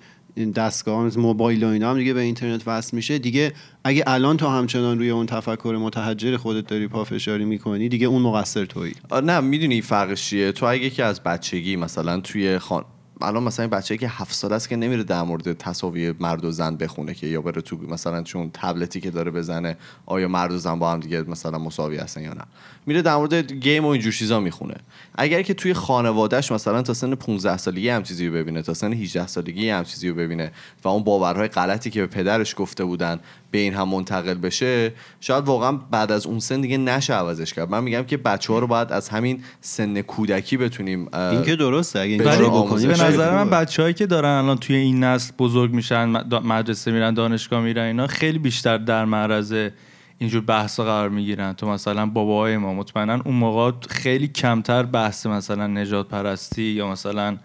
دستگاه 0.56 1.04
مثل 1.04 1.20
موبایل 1.20 1.64
و 1.64 1.68
اینا 1.68 1.90
هم 1.90 1.98
دیگه 1.98 2.14
به 2.14 2.22
اینترنت 2.22 2.68
وصل 2.68 2.96
میشه 2.96 3.18
دیگه 3.18 3.54
اگه 3.84 4.04
الان 4.08 4.38
تو 4.38 4.48
همچنان 4.48 4.98
روی 4.98 5.10
اون 5.10 5.26
تفکر 5.26 5.78
متحجر 5.82 6.38
خودت 6.38 6.68
داری 6.68 6.88
پافشاری 6.88 7.46
می‌کنی 7.46 7.90
دیگه 7.90 8.08
اون 8.08 8.22
مقصر 8.22 8.66
تویی. 8.66 8.94
نه 9.24 9.40
می‌دونی 9.40 9.82
فرقش 9.82 10.30
چیه؟ 10.30 10.52
تو 10.52 10.66
اگه 10.66 10.90
که 10.90 11.04
از 11.04 11.24
بچگی 11.24 11.76
مثلا 11.76 12.20
توی 12.20 12.58
خان 12.58 12.86
الان 13.22 13.44
مثلا 13.44 13.64
این 13.64 13.70
بچه 13.70 13.98
که 13.98 14.08
هفت 14.08 14.34
ساله 14.34 14.56
است 14.56 14.70
که 14.70 14.76
نمیره 14.76 15.04
در 15.04 15.22
مورد 15.22 15.54
تساوی 15.54 16.14
مرد 16.20 16.46
و 16.46 16.52
زن 16.52 16.76
بخونه 16.76 17.14
که 17.14 17.28
یا 17.28 17.42
بره 17.42 17.62
تو 17.62 17.78
مثلا 17.78 18.24
چون 18.24 18.50
تبلتی 18.54 19.02
که 19.02 19.12
داره 19.12 19.32
بزنه 19.32 19.78
آیا 20.06 20.28
مرد 20.28 20.52
و 20.52 20.58
زن 20.58 20.80
با 20.80 20.92
هم 20.92 21.00
دیگه 21.00 21.22
مثلا 21.22 21.58
مساوی 21.58 21.98
هستن 21.98 22.22
یا 22.22 22.34
نه. 22.34 22.44
میره 22.86 23.02
در 23.02 23.16
مورد 23.16 23.52
گیم 23.54 23.86
و 23.86 23.88
اینجور 23.88 24.14
چیزا 24.14 24.40
می‌خونه. 24.40 24.76
اگر 25.16 25.42
که 25.42 25.54
توی 25.54 25.74
خانوادهش 25.74 26.52
مثلا 26.52 26.82
تا 26.82 26.94
سن 26.94 27.16
15 27.16 27.58
سالگی 27.58 27.90
هم 27.90 28.04
چیزی 28.04 28.28
رو 28.28 28.34
ببینه 28.34 28.62
تا 28.62 28.74
سن 28.74 28.94
18 28.94 29.28
سالگی 29.28 29.70
هم 29.70 29.84
چیزی 29.84 30.10
رو 30.10 30.16
ببینه 30.16 30.52
و 30.84 30.88
اون 30.88 31.04
باورهای 31.04 31.48
غلطی 31.48 31.90
که 31.90 32.02
به 32.02 32.08
پدرش 32.08 32.56
گفته 32.58 32.84
بودن 32.84 33.20
به 33.56 33.62
این 33.62 33.74
هم 33.74 33.90
منتقل 33.90 34.34
بشه 34.34 34.94
شاید 35.20 35.46
واقعا 35.46 35.72
بعد 35.72 36.12
از 36.12 36.26
اون 36.26 36.40
سن 36.40 36.62
دیگه 36.62 36.78
نشه 36.78 37.14
عوضش 37.14 37.54
کرد 37.54 37.70
من 37.70 37.84
میگم 37.84 38.04
که 38.04 38.18
بچه 38.18 38.54
ها 38.54 38.60
رو 38.60 38.68
باید 38.68 38.92
از 38.92 39.10
همین 39.10 39.44
سن 39.62 40.02
کودکی 40.02 40.58
بتونیم 40.58 41.08
این 41.14 41.44
که 41.44 41.56
درسته 41.56 42.00
اگه 42.00 42.12
این 42.12 42.24
بکنی 42.50 42.88
به 42.88 42.94
نظر 42.94 43.44
من. 43.44 43.50
بچههایی 43.50 43.94
که 43.94 44.06
دارن 44.06 44.30
الان 44.30 44.58
توی 44.58 44.76
این 44.76 45.04
نسل 45.04 45.34
بزرگ 45.40 45.74
میشن 45.74 46.06
مدرسه 46.44 46.92
میرن 46.92 47.14
دانشگاه 47.14 47.62
میرن 47.62 47.84
اینا 47.84 48.08
خیلی 48.08 48.40
بیشتر 48.40 48.78
در 48.78 49.06
معرض 49.06 49.70
اینجور 50.18 50.42
بحثا 50.42 50.84
قرار 50.84 51.10
می‌گیرن 51.10 51.54
تو 51.54 51.68
مثلا 51.68 52.06
باباهای 52.06 52.58
ما 52.58 52.74
مطمئنا 52.74 53.22
اون 53.26 53.36
موقع 53.36 53.72
خیلی 53.90 54.28
کمتر 54.28 54.84
بحث 54.84 55.26
مثلا 55.26 55.68
نجات 55.68 56.08
پرستی 56.08 56.64
یا 56.64 56.88
مثلا 56.88 57.38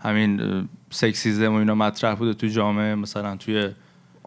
همین 0.00 0.40
سکسیزم 0.90 1.52
و 1.52 1.56
اینا 1.56 1.74
مطرح 1.74 2.14
بوده 2.14 2.34
تو 2.34 2.46
جامعه 2.46 2.94
مثلا 2.94 3.36
توی 3.36 3.70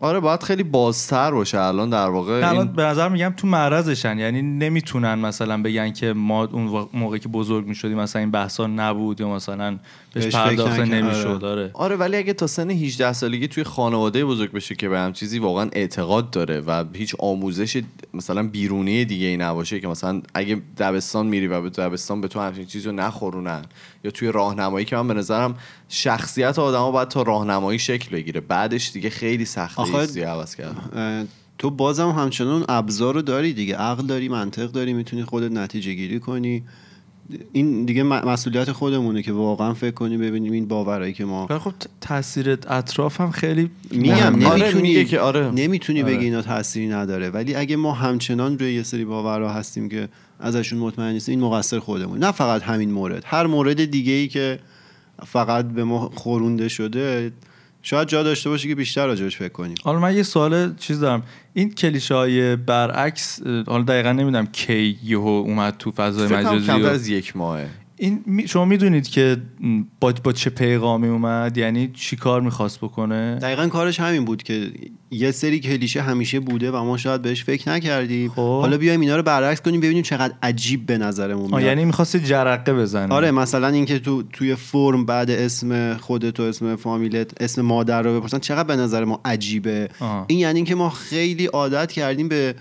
آره 0.01 0.19
باید 0.19 0.43
خیلی 0.43 0.63
بازتر 0.63 1.31
باشه. 1.31 1.59
الان 1.59 1.89
در 1.89 2.07
واقع 2.07 2.33
الان 2.33 2.57
این 2.57 2.73
به 2.73 2.83
نظر 2.83 3.09
میگم 3.09 3.33
تو 3.37 3.47
معرضشن. 3.47 4.19
یعنی 4.19 4.41
نمی‌تونن 4.41 5.15
مثلا 5.15 5.61
بگن 5.61 5.91
که 5.91 6.13
ما 6.13 6.45
اون 6.45 6.87
موقعی 6.93 7.19
که 7.19 7.29
بزرگ 7.29 7.65
می‌شدیم 7.65 7.97
مثلا 7.97 8.19
این 8.19 8.31
بحثا 8.31 8.67
نبود 8.67 9.21
یا 9.21 9.29
مثلا 9.29 9.77
بهش 10.13 10.35
پرداخته. 10.35 10.85
نمی‌شد. 10.85 11.43
آره. 11.43 11.71
آره. 11.73 11.95
ولی 11.95 12.17
اگه 12.17 12.33
تا 12.33 12.47
سن 12.47 12.69
18 12.69 13.13
سالگی 13.13 13.47
توی 13.47 13.63
خانواده 13.63 14.25
بزرگ 14.25 14.51
بشه 14.51 14.75
که 14.75 14.89
به 14.89 14.99
هم 14.99 15.13
چیزی 15.13 15.39
واقعا 15.39 15.69
اعتقاد 15.73 16.29
داره 16.29 16.59
و 16.59 16.83
هیچ 16.93 17.15
آموزش 17.19 17.81
مثلا 18.13 18.43
بیرونی 18.43 19.05
دیگه 19.05 19.27
ای 19.27 19.37
نباشه 19.37 19.79
که 19.79 19.87
مثلا 19.87 20.21
اگه 20.33 20.61
دبستان 20.77 21.27
میری 21.27 21.47
و 21.47 21.61
به 21.61 21.69
دبستان 21.69 22.21
به 22.21 22.27
تو 22.27 22.39
همچین 22.39 22.65
چیزی 22.65 22.85
رو 22.85 22.95
نخورونن 22.95 23.61
یا 24.03 24.11
توی 24.11 24.31
راهنمایی 24.31 24.85
که 24.85 24.95
من 24.95 25.07
به 25.07 25.13
نظرم 25.13 25.55
شخصیت 25.89 26.59
آدما 26.59 26.91
باید 26.91 27.07
تا 27.07 27.21
راهنمایی 27.21 27.79
شکل 27.79 28.11
بگیره. 28.11 28.41
بعدش 28.41 28.91
دیگه 28.91 29.09
خیلی 29.09 29.45
سخته. 29.45 29.81
آخه- 29.95 30.25
عوض 30.25 30.55
کرد 30.55 31.27
تو 31.57 31.69
بازم 31.69 32.09
همچنان 32.09 32.65
ابزار 32.69 33.13
رو 33.13 33.21
داری 33.21 33.53
دیگه. 33.53 33.75
عقل 33.75 34.05
داری 34.07 34.29
منطق 34.29 34.71
داری 34.71 34.93
می‌تونی 34.93 35.23
خودت 35.23 35.51
نتیجه 35.51 35.93
گیری 35.93 36.19
کنی. 36.19 36.63
این 37.51 37.85
دیگه 37.85 38.03
مسئولیت 38.03 38.71
خودمونه 38.71 39.21
که 39.23 39.31
واقعا 39.31 39.73
فکر 39.73 39.91
کنیم 39.91 40.19
ببینیم 40.19 40.51
این 40.53 40.67
باورایی 40.67 41.13
که 41.13 41.25
ما 41.25 41.47
خب 41.47 41.73
تاثیر 42.01 42.51
اطراف 42.51 43.21
هم 43.21 43.31
خیلی 43.31 43.69
میگم 43.91 44.45
آره، 44.45 44.61
نمی‌تونی 44.61 44.81
میگه 44.81 45.05
که 45.05 45.19
آره. 45.19 45.51
نمی‌تونی 45.51 46.01
آره. 46.03 46.15
بگی 46.15 46.25
اینا 46.25 46.41
تأثیری 46.41 46.87
نداره. 46.87 47.29
ولی 47.29 47.55
اگه 47.55 47.75
ما 47.75 47.93
همچنان 47.93 48.59
روی 48.59 48.73
یه 48.73 48.83
سری 48.83 49.05
باورها 49.05 49.49
هستیم 49.49 49.89
که 49.89 50.09
ازشون 50.39 50.79
مطمئن 50.79 51.13
نیستیم 51.13 51.39
این 51.39 51.49
مقصر 51.49 51.79
خودمون 51.79 52.19
نه 52.19 52.31
فقط 52.31 52.61
همین 52.61 52.91
مورد. 52.91 53.23
هر 53.25 53.47
مورد 53.47 53.85
دیگه 53.85 54.13
ای 54.13 54.27
که 54.27 54.59
فقط 55.25 55.65
به 55.65 55.83
ما 55.83 56.11
خورونده 56.15 56.67
شده 56.67 57.31
شاید 57.89 58.07
جا 58.07 58.23
داشته 58.23 58.49
باشه 58.49 58.67
که 58.67 58.75
بیشتر 58.75 59.07
راجبش 59.07 59.37
فکر 59.37 59.49
کنیم 59.49 59.75
حالا 59.83 59.99
من 59.99 60.15
یه 60.15 60.23
سوال 60.23 60.75
چیز 60.75 60.99
دارم. 60.99 61.23
این 61.53 61.71
کلیشه 61.73 62.15
های 62.15 62.55
برعکس 62.55 63.41
حالا 63.67 63.83
دقیقا 63.83 64.11
نمی‌دونم 64.11 64.45
کی 64.47 64.99
یهو 65.03 65.27
اومد 65.27 65.75
تو 65.79 65.91
فضای 65.91 66.27
مجازی 66.27 66.67
کمتر 66.67 66.83
و- 66.83 66.85
از 66.89 67.07
یک 67.07 67.37
ماهه. 67.37 67.69
این 68.01 68.45
شما 68.47 68.65
می‌دونید 68.65 69.07
که 69.07 69.37
با, 69.99 70.13
با 70.23 70.31
چه 70.31 70.49
پیغامی 70.49 71.07
اومد؟ 71.07 71.57
یعنی 71.57 71.91
چی 71.93 72.15
کار 72.15 72.41
می‌خواست 72.41 72.77
بکنه؟ 72.77 73.39
دقیقا 73.41 73.67
کارش 73.67 73.99
همین 73.99 74.25
بود 74.25 74.43
که 74.43 74.71
یه 75.11 75.31
سری 75.31 75.59
کلیشه 75.59 76.01
همیشه 76.01 76.39
بوده 76.39 76.71
و 76.71 76.83
ما 76.83 76.97
شاید 76.97 77.21
بهش 77.21 77.43
فکر 77.43 77.69
نکردیم. 77.71 78.29
خب. 78.29 78.61
حالا 78.61 78.77
بیایم 78.77 79.01
اینا 79.01 79.15
رو 79.15 79.23
برعکس 79.23 79.61
کنیم 79.61 79.81
ببینیم 79.81 80.03
چقدر 80.03 80.33
عجیب 80.43 80.85
به 80.85 80.97
نظرمون 80.97 81.47
میاد. 81.47 81.61
یعنی 81.61 81.85
می‌خواست 81.85 82.17
جرقه 82.17 82.73
بزنه 82.73 83.13
آره 83.13 83.31
مثلا 83.31 83.67
اینکه 83.67 83.99
تو 83.99 84.23
توی 84.23 84.55
فرم 84.55 85.05
بعد 85.05 85.31
اسم 85.31 85.97
خودت 85.97 86.39
و 86.39 86.43
اسم 86.43 86.75
فامیلت 86.75 87.41
اسم 87.41 87.61
مادر 87.61 88.01
رو 88.01 88.19
بپرسن 88.19 88.39
چقدر 88.39 88.67
به 88.67 88.75
نظر 88.75 89.05
ما 89.05 89.21
عجیبه. 89.25 89.89
آه. 89.99 90.25
این 90.27 90.39
یعنی 90.39 90.55
اینکه 90.55 90.75
ما 90.75 90.89
خیلی 90.89 91.45
عادت 91.45 91.91
کردیم 91.91 92.27
به 92.27 92.55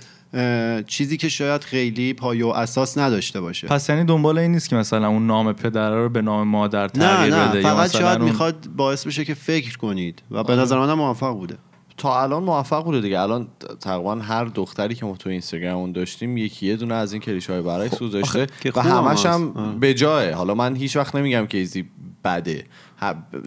چیزی 0.87 1.17
که 1.17 1.29
شاید 1.29 1.64
خیلی 1.64 2.14
پایه 2.14 2.45
و 2.47 2.49
اساس 2.49 2.99
نداشته 2.99 3.41
باشه 3.41 3.67
پس 3.67 3.88
یعنی 3.88 4.05
دنبال 4.05 4.38
این 4.38 4.53
نیست 4.53 4.69
که 4.69 4.77
مثلا 4.77 5.09
اون 5.09 5.27
نام 5.27 5.53
پدره 5.53 5.97
رو 6.03 6.09
به 6.09 6.23
نام 6.23 6.49
مادر 6.49 6.83
نه 6.83 6.88
تغییر 6.88 7.35
نه 7.35 7.49
بده 7.49 7.61
یا 7.62 7.69
فقط 7.75 7.85
مثلا 7.85 8.01
شاید 8.01 8.19
اون- 8.19 8.31
می‌خواد 8.31 8.69
باعث 8.77 9.07
بشه 9.07 9.25
که 9.25 9.35
فکر 9.35 9.77
کنید 9.79 10.23
و 10.31 10.45
به 10.45 10.53
آره. 10.53 10.62
نظر 10.62 10.79
منم 10.79 10.95
موفق 10.99 11.33
بوده 11.33 11.59
تا 11.97 12.23
الان 12.23 12.43
موفق 12.43 12.85
بوده 12.85 13.01
دیگه 13.01 13.21
الان 13.21 13.49
تقریبا 13.81 14.14
هر 14.14 14.45
دختری 14.45 14.95
که 14.95 15.07
ما 15.07 15.17
تو 15.17 15.31
اینستاگرامون 15.31 15.93
داشتیم 15.93 16.37
یکی 16.37 16.67
یه 16.67 16.77
دونه 16.77 16.95
از 16.95 17.12
این 17.12 17.23
کلیشه 17.23 17.53
های 17.53 17.62
برعکس 17.62 17.99
گذاشته 17.99 18.47
که 18.61 18.73
و 18.77 18.83
خوبم 18.83 19.09
همش. 19.09 19.27
هم. 19.27 19.79
به 19.81 19.95
جایه 19.95 20.35
حالا 20.35 20.55
من 20.55 20.77
هیچ 20.77 20.97
وقت 20.97 21.14
نمیگم 21.14 21.47
که 21.47 21.59
ایزی 21.59 21.85
بده 22.25 22.64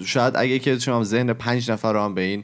شاید 0.06 0.34
اگه 0.38 0.60
که 0.60 0.80
شما 0.80 1.04
ذهن 1.04 1.34
پنج 1.34 1.72
نفر 1.72 1.94
رو 1.94 2.02
هم 2.02 2.14
به 2.14 2.22
این 2.22 2.44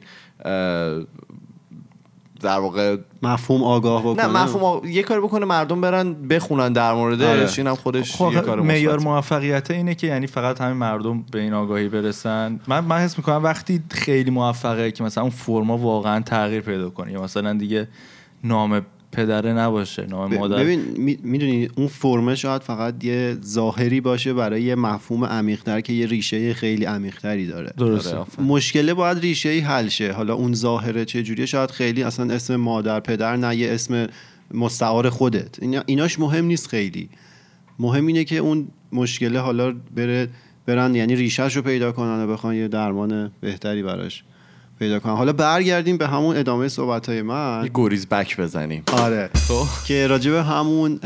در 2.40 2.58
واقع 2.58 2.96
مفهوم 3.22 3.64
آگاه 3.64 4.02
بکنه 4.02 4.26
نه 4.26 4.42
مفهوم 4.44 4.64
آ- 4.64 4.86
یه 4.86 5.02
کاری 5.02 5.20
بکنه 5.20 5.46
مردم 5.46 5.80
برن 5.80 6.14
بخونن 6.14 6.72
در 6.72 6.92
موردش 6.94 7.26
آره. 7.26 7.48
اینم 7.58 7.74
خودش 7.74 8.16
خب 8.16 8.30
یه 8.32 8.40
کار 8.40 8.60
معیار. 8.60 8.98
موفقیت 9.00 9.70
اینه 9.70 9.94
که 9.94 10.06
یعنی 10.06 10.26
فقط 10.26 10.60
همین 10.60 10.76
مردم 10.76 11.24
به 11.32 11.40
این 11.40 11.54
آگاهی 11.54 11.88
برسن 11.88 12.60
من 12.68 12.80
من 12.84 12.98
حس 12.98 13.18
می‌کنم 13.18 13.44
وقتی 13.44 13.82
خیلی 13.90 14.30
موفقه 14.30 14.90
که 14.90 15.04
مثلا 15.04 15.22
اون 15.22 15.30
فرما 15.32 15.76
واقعا 15.78 16.20
تغییر 16.20 16.60
پیدا 16.60 16.90
کنه 16.90 17.12
یا 17.12 17.22
مثلا 17.22 17.52
دیگه 17.52 17.88
نام 18.44 18.82
پدره 19.12 19.52
نباشه 19.52 20.06
نام 20.06 20.34
مادر. 20.34 20.56
ببین 20.56 20.80
می‌دونی 21.22 21.68
اون 21.76 21.86
فرمه 21.86 22.34
شاید 22.34 22.62
فقط 22.62 23.04
یه 23.04 23.36
ظاهری 23.44 24.00
باشه 24.00 24.34
برای 24.34 24.62
یه 24.62 24.74
مفهوم 24.74 25.24
عمیق‌تر 25.24 25.80
که 25.80 25.92
یه 25.92 26.06
ریشه 26.06 26.54
خیلی 26.54 26.84
عمیق‌تری 26.84 27.46
داره. 27.46 27.72
درسته. 27.76 28.16
آره،. 28.16 28.28
مشکله 28.38 28.94
باید 28.94 29.18
ریشه 29.18 29.48
ای 29.48 29.60
حل 29.60 29.88
شه. 29.88 30.12
حالا 30.12 30.34
اون 30.34 30.54
ظاهره 30.54 31.04
چه 31.04 31.22
جوریه 31.22 31.46
شاید 31.46 31.70
خیلی 31.70 32.02
اصلا 32.02 32.34
اسم 32.34 32.56
مادر 32.56 33.00
پدر 33.00 33.36
نه 33.36 33.56
یه 33.56 33.72
اسم 33.72 34.06
مستعار 34.54 35.10
خودت. 35.10 35.62
اینا 35.62 35.82
ایناش 35.86 36.18
مهم 36.18 36.44
نیست 36.44 36.66
خیلی. 36.66 37.08
مهم 37.78 38.06
اینه 38.06 38.24
که 38.24 38.36
اون 38.36 38.68
مشکله 38.92 39.40
حالا 39.40 39.74
بره 39.96 40.28
برن 40.66 40.94
یعنی 40.94 41.16
ریشهش 41.16 41.56
رو 41.56 41.62
پیدا 41.62 41.92
کنن 41.92 42.24
و 42.24 42.32
بخوان 42.32 42.54
یه 42.54 42.68
درمان 42.68 43.32
بهتری 43.40 43.82
براش 43.82 44.24
پیدا 44.78 44.98
کنن 44.98 45.16
حالا 45.16 45.32
برگردیم 45.32 45.96
به 45.96 46.06
همون 46.06 46.36
ادامه 46.36 46.68
صحبت 46.68 47.08
های 47.08 47.22
من. 47.22 47.60
یه 47.64 47.70
گریز 47.74 48.06
بک 48.06 48.40
بزنیم. 48.40 48.82
آره. 48.92 49.30
خب. 49.48 49.66
که 49.86 50.06
راجب 50.06 50.34
همون 50.34 51.00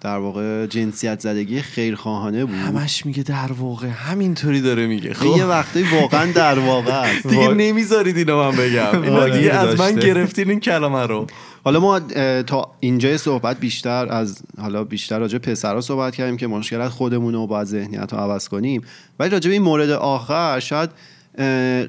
در 0.00 0.18
واقع 0.18 0.66
جنسیت 0.66 1.20
زدگی 1.20 1.62
خیرخواهانه 1.62 2.44
بود. 2.44 2.54
همش 2.54 3.06
میگه 3.06 3.22
در 3.22 3.52
واقع. 3.52 3.86
همینطوری 3.86 4.60
داره 4.60 4.86
میگه. 4.86 5.22
این 5.22 5.36
یه 5.36 5.42
خب. 5.42 5.48
وقتی 5.48 5.82
واقعا 5.82 6.32
در 6.32 6.58
واقع 6.58 6.92
است. 6.92 7.26
دیگه 7.26 7.48
نمی‌ذارید 7.48 8.16
اینو 8.16 8.36
من 8.36 8.56
بگم. 8.56 9.02
اینا 9.04 9.28
دیگه 9.28 9.52
از 9.52 9.80
من. 9.80 9.94
گرفتین 9.94 10.50
این 10.50 10.60
کلمه 10.60 11.06
رو. 11.06 11.26
حالا 11.64 11.80
ما 11.80 12.00
تا 12.42 12.70
اینجای 12.80 13.18
صحبت 13.18 13.60
بیشتر 13.60 14.06
از 14.12 14.42
حالا 14.60 14.84
بیشتر 14.84 15.18
راجع 15.18 15.38
به 15.38 15.50
پسرها 15.50 15.80
صحبت 15.80 16.16
کردیم 16.16 16.36
که 16.36 16.46
مشکل 16.46 16.80
از 16.80 16.90
خودمون 16.90 17.34
رو 17.34 17.46
باید 17.46 17.66
ذهنیت 17.66 18.12
رو 18.12 18.18
عوض 18.18 18.48
کنیم. 18.48 18.82
ولی 19.18 19.30
راجع 19.30 19.48
به 19.48 19.52
این 19.52 19.62
مورد 19.62 19.90
آخر 19.90 20.60
شاید 20.60 20.90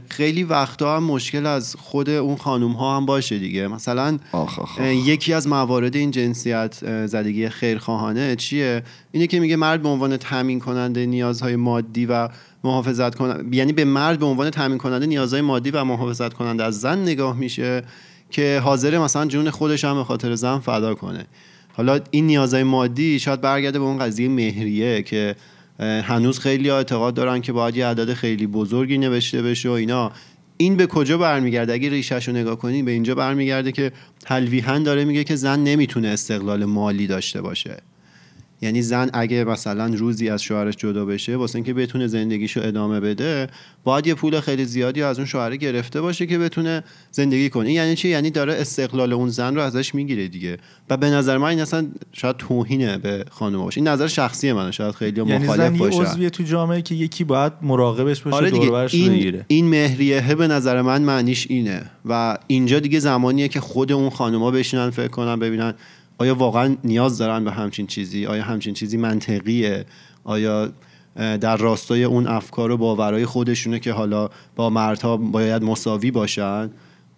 خیلی 0.09 0.43
وقتا 0.43 0.97
هم 0.97 1.03
مشکل 1.03 1.45
از 1.45 1.75
خود 1.79 2.09
اون 2.09 2.35
خانوم 2.35 2.71
ها 2.71 2.97
هم 2.97 3.05
باشه 3.05 3.39
دیگه. 3.39 3.67
مثلا 3.67 4.17
آخ 4.31 4.59
آخ 4.59 4.79
اه، 4.79 4.95
یکی 4.95 5.33
از 5.33 5.47
موارد 5.47 5.95
این 5.95 6.11
جنسیت 6.11 7.05
زدگی 7.07 7.49
خیرخواهانه 7.49 8.35
چیه؟ 8.35 8.83
اینه 9.11 9.27
که 9.27 9.39
میگه 9.39 9.55
مرد 9.55 9.81
به 9.81 9.89
عنوان 9.89 10.17
تامین 10.17 10.59
کننده 10.59 11.05
نیازهای 11.05 11.55
مادی 11.55 12.05
و 12.05 12.29
محافظت 12.63 13.15
کننده 13.15 13.57
یعنی 13.57 13.73
به 13.73 13.85
مرد 13.85 14.19
به 14.19 14.25
عنوان 14.25 14.49
تامین 14.49 14.77
کننده 14.77 15.05
نیازهای 15.05 15.41
مادی 15.41 15.71
و 15.71 15.83
محافظت 15.83 16.33
کننده 16.33 16.63
از 16.63 16.79
زن 16.79 17.01
نگاه 17.01 17.37
میشه 17.37 17.83
که 18.31 18.61
حاضر 18.63 18.99
مثلا 18.99 19.25
جون 19.25 19.49
خودش 19.49 19.85
هم 19.85 19.95
به 19.95 20.03
خاطر 20.03 20.35
زن 20.35 20.59
فدا 20.59 20.95
کنه. 20.95 21.25
حالا 21.73 21.99
این 22.11 22.27
نیازهای 22.27 22.63
مادی 22.63 23.19
شاید 23.19 23.41
برگرده 23.41 23.79
به 23.79 23.85
اون 23.85 23.99
قضیه 23.99 24.29
مهریه 24.29 25.03
که 25.03 25.35
هنوز 25.79 26.39
خیلی 26.39 26.69
اعتقاد 26.69 27.13
دارن 27.13 27.41
که 27.41 27.53
باید 27.53 27.77
یه 27.77 27.85
عدد 27.85 28.13
خیلی 28.13 28.47
بزرگی 28.47 28.97
نوشته 28.97 29.41
بشه 29.41 29.69
و 29.69 29.71
اینا. 29.71 30.11
این 30.57 30.75
به 30.75 30.87
کجا 30.87 31.17
برمیگرده؟ 31.17 31.73
اگه 31.73 31.89
ریشش 31.89 32.27
رو 32.27 32.33
نگاه 32.33 32.55
کنی 32.55 32.83
به 32.83 32.91
اینجا 32.91 33.15
برمیگرده 33.15 33.71
که 33.71 33.91
تلویحا 34.19 34.79
داره 34.79 35.05
میگه 35.05 35.23
که 35.23 35.35
زن 35.35 35.59
نمی‌تونه 35.59 36.07
استقلال 36.07 36.65
مالی 36.65 37.07
داشته 37.07 37.41
باشه. 37.41 37.77
یعنی 38.61 38.81
زن 38.81 39.09
اگه 39.13 39.43
مثلا 39.43 39.85
روزی 39.85 40.29
از 40.29 40.43
شوهرش 40.43 40.75
جدا 40.75 41.05
بشه 41.05 41.35
واسه 41.35 41.55
اینکه 41.55 41.73
بتونه 41.73 42.07
زندگیشو 42.07 42.61
ادامه 42.63 42.99
بده 42.99 43.47
باید 43.83 44.07
یه 44.07 44.13
پول 44.13 44.39
خیلی 44.39 44.65
زیادی 44.65 45.01
از 45.03 45.17
اون 45.17 45.25
شوهر 45.25 45.55
گرفته 45.55 46.01
باشه 46.01 46.25
که 46.25 46.37
بتونه 46.37 46.83
زندگی 47.11 47.49
کنه. 47.49 47.67
این 47.67 47.75
یعنی 47.75 47.95
چی؟ 47.95 48.09
یعنی 48.09 48.29
داره 48.29 48.53
استقلال 48.53 49.13
اون 49.13 49.29
زن 49.29 49.55
رو 49.55 49.61
ازش 49.61 49.95
می‌گیره 49.95 50.27
دیگه. 50.27 50.57
و 50.89 50.97
به 50.97 51.09
نظر 51.09 51.37
من 51.37 51.47
این 51.47 51.59
اصلا 51.59 51.87
شاید 52.13 52.37
توهینه 52.37 52.97
به 52.97 53.25
خانم 53.31 53.63
باشه 53.63 53.77
این 53.77 53.87
نظر 53.87 54.07
شخصی 54.07 54.51
منه 54.51 54.71
شاید 54.71 54.95
خیلی 54.95 55.21
یعنی 55.21 55.45
مخالف 55.45 55.71
زن 55.71 55.77
باشه. 55.77 56.01
عضویه 56.01 56.29
تو 56.29 56.43
جامعه 56.43 56.81
که 56.81 56.95
یکی 56.95 57.23
باید 57.23 57.53
مراقبش 57.61 58.21
باشه 58.21 58.37
آره 58.37 58.49
دور 58.49 58.87
دیگه 58.87 59.13
این, 59.13 59.41
این 59.47 59.67
مهریه 59.67 60.35
به 60.35 60.47
نظر 60.47 60.81
من 60.81 61.01
معنیش 61.01 61.47
اینه. 61.49 61.81
و 62.05 62.37
اینجا 62.47 62.79
دیگه 62.79 62.99
زمانیه 62.99 63.47
که 63.47 63.59
خود 63.59 63.91
اون 63.91 64.09
خانوما 64.09 64.51
بشینن 64.51 64.89
فکر 64.89 65.07
کنن 65.07 65.39
ببینن 65.39 65.73
آیا 66.17 66.35
واقعا 66.35 66.75
نیاز 66.83 67.17
دارن 67.17 67.43
به 67.43 67.51
همچین 67.51 67.87
چیزی؟ 67.87 68.25
آیا 68.25 68.43
همچین 68.43 68.73
چیزی 68.73 68.97
منطقیه؟ 68.97 69.85
آیا 70.23 70.69
در 71.15 71.57
راستای 71.57 72.03
اون 72.03 72.27
افکار 72.27 72.71
و 72.71 72.77
باورهای 72.77 73.25
خودشونه 73.25 73.79
که 73.79 73.91
حالا 73.91 74.29
با 74.55 74.69
مردها 74.69 75.17
باید 75.17 75.63
مساوی 75.63 76.11
باشن؟ 76.11 76.69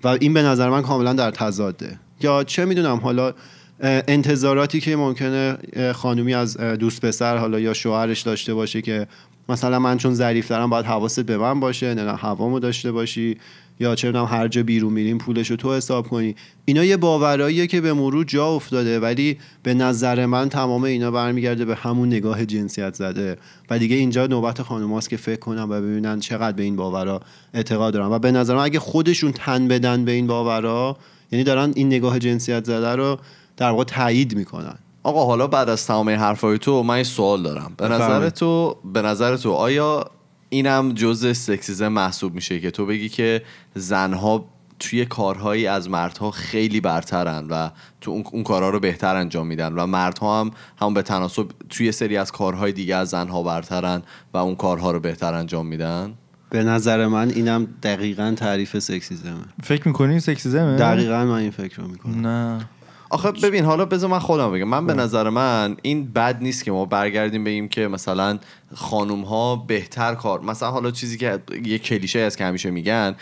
و 0.03 0.07
این 0.07 0.33
به 0.33 0.41
نظر 0.41 0.69
من 0.69 0.81
کاملا 0.81 1.13
در 1.13 1.31
تضاده. 1.31 1.99
یا 2.21 2.43
چه 2.43 2.65
می‌دونم 2.65 2.97
حالا 2.97 3.33
انتظاراتی 3.81 4.79
که 4.79 4.95
ممکنه 4.95 5.57
خانومی 5.93 6.33
از 6.33 6.57
دوست 6.57 7.05
پسر 7.05 7.38
حالا 7.38 7.60
یا 7.60 7.73
شوهرش 7.73 8.21
داشته 8.21 8.53
باشه 8.53 8.81
که 8.81 9.07
مثلا 9.49 9.79
من 9.79 9.97
چون 9.97 10.13
ظریف 10.13 10.47
دارم 10.47 10.69
باید 10.69 10.86
حواست 10.86 11.19
به 11.19 11.38
من 11.38 11.60
باشه 11.60 11.93
نه 11.93 12.15
هوامو 12.15 12.60
داشته 12.60 12.91
باشی. 12.91 13.38
یا 13.79 13.95
چه 13.95 14.07
می‌دونم 14.07 14.25
هر 14.25 14.47
جا 14.47 14.63
بیرون 14.63 14.93
میریم 14.93 15.17
پولش 15.17 15.51
رو 15.51 15.55
تو 15.55 15.73
حساب 15.73 16.07
کنی. 16.07 16.35
اینا 16.65 16.83
یه 16.83 16.97
باوراییه 16.97 17.67
که 17.67 17.81
به 17.81 17.93
مرور 17.93 18.25
جا 18.25 18.47
افتاده 18.47 18.99
ولی 18.99 19.37
به 19.63 19.73
نظر 19.73 20.25
من 20.25 20.49
تمام 20.49 20.83
اینا 20.83 21.11
برمیگرده 21.11 21.65
به 21.65 21.75
همون 21.75 22.07
نگاه 22.07 22.45
جنسیت 22.45 22.93
زده. 22.93 23.37
و 23.69 23.79
دیگه 23.79 23.95
اینجا 23.95 24.27
نوبت 24.27 24.61
خانوماست 24.61 25.09
که 25.09 25.17
فکر 25.17 25.39
کنن 25.39 25.63
و 25.63 25.81
ببینن 25.81 26.19
چقدر 26.19 26.57
به 26.57 26.63
این 26.63 26.75
باورا 26.75 27.19
اعتقاد 27.53 27.93
دارن. 27.93 28.07
و 28.07 28.19
به 28.19 28.31
نظر 28.31 28.55
من 28.55 28.63
اگه 28.63 28.79
خودشون 28.79 29.31
تن 29.31 29.67
بدن 29.67 30.05
به 30.05 30.11
این 30.11 30.27
باورا 30.27 30.97
یعنی 31.31 31.43
دارن 31.43 31.73
این 31.75 31.87
نگاه 31.87 32.19
جنسیت 32.19 32.65
زده 32.65 32.95
رو 32.95 33.17
در 33.57 33.69
واقع 33.69 33.83
تایید 33.83 34.35
می‌کنن. 34.35 34.75
آقا 35.03 35.25
حالا 35.25 35.47
بعد 35.47 35.69
از 35.69 35.87
تمام 35.87 36.09
حرفای 36.09 36.57
تو 36.57 36.83
من 36.83 36.97
یه 36.97 37.03
سوال 37.03 37.43
دارم. 37.43 37.73
به 37.77 37.87
نظر. 37.87 38.29
تو 38.29 38.77
به 38.93 39.01
نظر 39.01 39.37
تو 39.37 39.51
آیا 39.51 40.05
اینم 40.49 40.93
جزء 40.93 41.33
سکسیزم 41.33 41.88
محسوب 41.88 42.36
میشه 42.36 42.60
که 42.60 42.71
تو 42.71 42.86
بگی 42.86 43.10
که 43.10 43.41
زنها 43.75 44.45
توی 44.79 45.05
کارهایی 45.05 45.67
از 45.67 45.89
مردها 45.89 46.31
خیلی 46.31 46.81
برترن 46.81 47.47
و 47.49 47.69
تو 48.01 48.12
اون, 48.12 48.23
اون 48.31 48.43
کارها 48.43 48.69
رو 48.69 48.79
بهتر 48.79 49.15
انجام 49.15 49.47
میدن 49.47 49.73
و 49.73 49.88
مردها 49.88 50.41
هم 50.41 50.51
هم 50.81 50.93
به 50.93 51.01
تناسب 51.01 51.47
توی 51.69 51.91
سری 51.91 52.17
از 52.17 52.31
کارهای 52.31 52.71
دیگه 52.71 52.95
از 52.95 53.10
زنها 53.10 53.43
برترن 53.43 54.01
و 54.33 54.38
اون 54.38 54.55
کارها 54.55 54.91
رو 54.91 54.99
بهتر 54.99 55.33
انجام 55.33 55.67
میدن؟ 55.67 56.13
به 56.49 56.63
نظر 56.63 57.07
من 57.07 57.29
اینم 57.29 57.67
دقیقا 57.83 58.33
تعریف 58.38 58.79
سکسیزمه. 58.79 59.45
فکر 59.63 59.88
می‌کنی 59.88 60.19
سکسیزمه؟ 60.19 60.77
دقیقا 60.77 61.25
من 61.25 61.31
این 61.31 61.51
فکر 61.51 61.81
رو 61.81 61.88
می‌کنم. 61.88 62.27
نه. 62.27 62.69
آخه 63.10 63.32
ببین 63.32 63.65
حالا 63.65 63.86
بذار 63.86 64.10
من 64.10 64.20
خودم 64.20 64.52
بگم. 64.52 64.63
من 64.63 64.86
به 64.88 64.93
نظر 64.93 65.30
من 65.30 65.78
این 65.82 66.12
بد 66.12 66.38
نیست 66.41 66.63
که 66.63 66.72
ما 66.72 66.86
برگردیم 66.86 67.43
بگیم 67.43 67.67
که 67.67 67.88
مثلا 67.88 68.39
خانوم 68.76 69.22
ها 69.22 69.56
بهتر 69.56 70.15
کار 70.15 70.41
مثلا 70.41 70.72
حالا 70.72 70.91
چیزی 70.91 71.17
که 71.17 71.39
یه 71.65 71.80
کلیشه 71.80 72.20
است 72.20 72.38
که 72.38 72.46
همیشه 72.46 72.72
میگن 72.72 73.15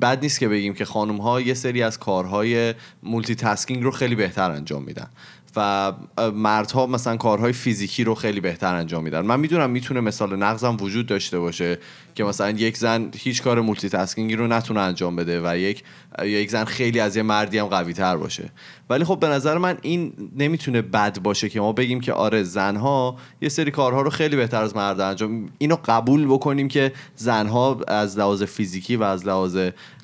بد 0.00 0.22
نیست 0.22 0.40
که 0.40 0.48
بگیم 0.48 0.74
که 0.74 0.84
خانوم 0.84 1.20
ها 1.20 1.40
یه 1.40 1.54
سری 1.54 1.82
از 1.82 1.98
کارهای 1.98 2.74
multitasking 3.02 3.82
رو 3.82 3.90
خیلی 3.90 4.14
بهتر 4.14 4.50
انجام 4.50 4.82
میدن 4.82 5.10
و 5.56 5.92
مردها 6.34 6.86
مثلا 6.86 7.16
کارهای 7.16 7.52
فیزیکی 7.52 8.04
رو 8.04 8.14
خیلی 8.14 8.40
بهتر 8.40 8.74
انجام 8.74 9.04
میدن. 9.04 9.20
من 9.20 9.40
می‌دونم 9.40 9.70
می‌تونه 9.70 10.00
مثال 10.00 10.36
نقضم 10.36 10.76
وجود 10.80 11.06
داشته 11.06 11.38
باشه. 11.38 11.78
که 12.20 12.24
مثلا 12.24 12.50
یک 12.50 12.76
زن 12.76 13.10
هیچ 13.16 13.42
کار 13.42 13.60
multitasking 13.60 13.88
ی 13.88 14.36
رو 14.36 14.46
نتونه 14.46 14.80
انجام 14.80 15.16
بده 15.16 15.40
و 15.44 15.56
یک 15.56 15.84
یک 16.22 16.50
زن 16.50 16.64
خیلی 16.64 17.00
از 17.00 17.16
یه 17.16 17.22
مردی 17.22 17.58
هم 17.58 17.66
قوی 17.66 17.92
تر 17.92 18.16
باشه. 18.16 18.50
ولی 18.90 19.04
خب 19.04 19.20
به 19.20 19.28
نظر 19.28 19.58
من 19.58 19.78
این 19.82 20.12
نمی‌تونه 20.36 20.82
بد 20.82 21.18
باشه 21.18 21.48
که 21.48 21.60
ما 21.60 21.72
بگیم 21.72 22.00
که 22.00 22.12
آره 22.12 22.42
زنها 22.42 23.16
یه 23.42 23.48
سری 23.48 23.70
کارها 23.70 24.02
رو 24.02 24.10
خیلی 24.10 24.36
بهتر 24.36 24.62
از 24.62 24.76
مرد 24.76 25.00
انجام 25.00 25.48
اینو 25.58 25.76
قبول 25.84 26.26
بکنیم 26.26 26.68
که 26.68 26.92
زنها 27.16 27.80
از 27.88 28.18
لحاظ 28.18 28.42
فیزیکی 28.42 28.96
و 28.96 29.02
از 29.02 29.26
لحاظ 29.26 29.58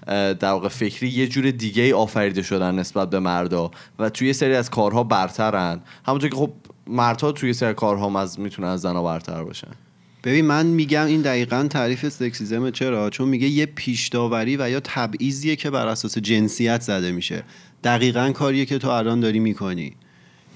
در 0.07 0.51
واقع 0.51 0.69
فکری 0.69 1.09
یه 1.09 1.27
جور 1.27 1.51
دیگه 1.51 1.83
ای 1.83 1.93
آفریده 1.93 2.43
شدن 2.43 2.75
نسبت 2.75 3.11
به 3.11 3.21
مردا 3.21 3.71
و 3.99 4.11
توی 4.11 4.33
سری 4.33 4.55
از 4.55 4.71
کارها 4.71 5.05
برترن. 5.05 5.81
همونطور 6.07 6.31
که 6.31 6.37
خب 6.37 6.51
مردها 6.87 7.33
توی 7.33 7.53
سری 7.53 7.75
کارها 7.75 8.21
از 8.21 8.41
می‌تونن 8.41 8.69
از 8.69 8.81
زنها 8.81 9.03
برتر 9.03 9.45
باشن. 9.45 9.86
ببین 10.25 10.45
من 10.45 10.67
میگم 10.67 11.07
این 11.07 11.23
دقیقا 11.23 11.67
تعریف 11.71 12.09
سکسیزم 12.09 12.71
چرا؟ 12.71 13.11
چون 13.11 13.29
میگه 13.29 13.49
یه 13.49 13.67
پیش 13.67 14.09
داوری 14.09 14.57
و 14.57 14.71
یا 14.71 14.81
تبعیضیه 14.85 15.57
که 15.57 15.71
بر 15.71 15.87
اساس 15.87 16.19
جنسیت 16.19 16.81
زده 16.81 17.13
میشه. 17.13 17.43
دقیقا 17.85 18.33
کاریه 18.33 18.65
که 18.65 18.79
تو 18.79 18.89
الان 18.89 19.21
داری 19.21 19.39
می‌کنی. 19.39 19.93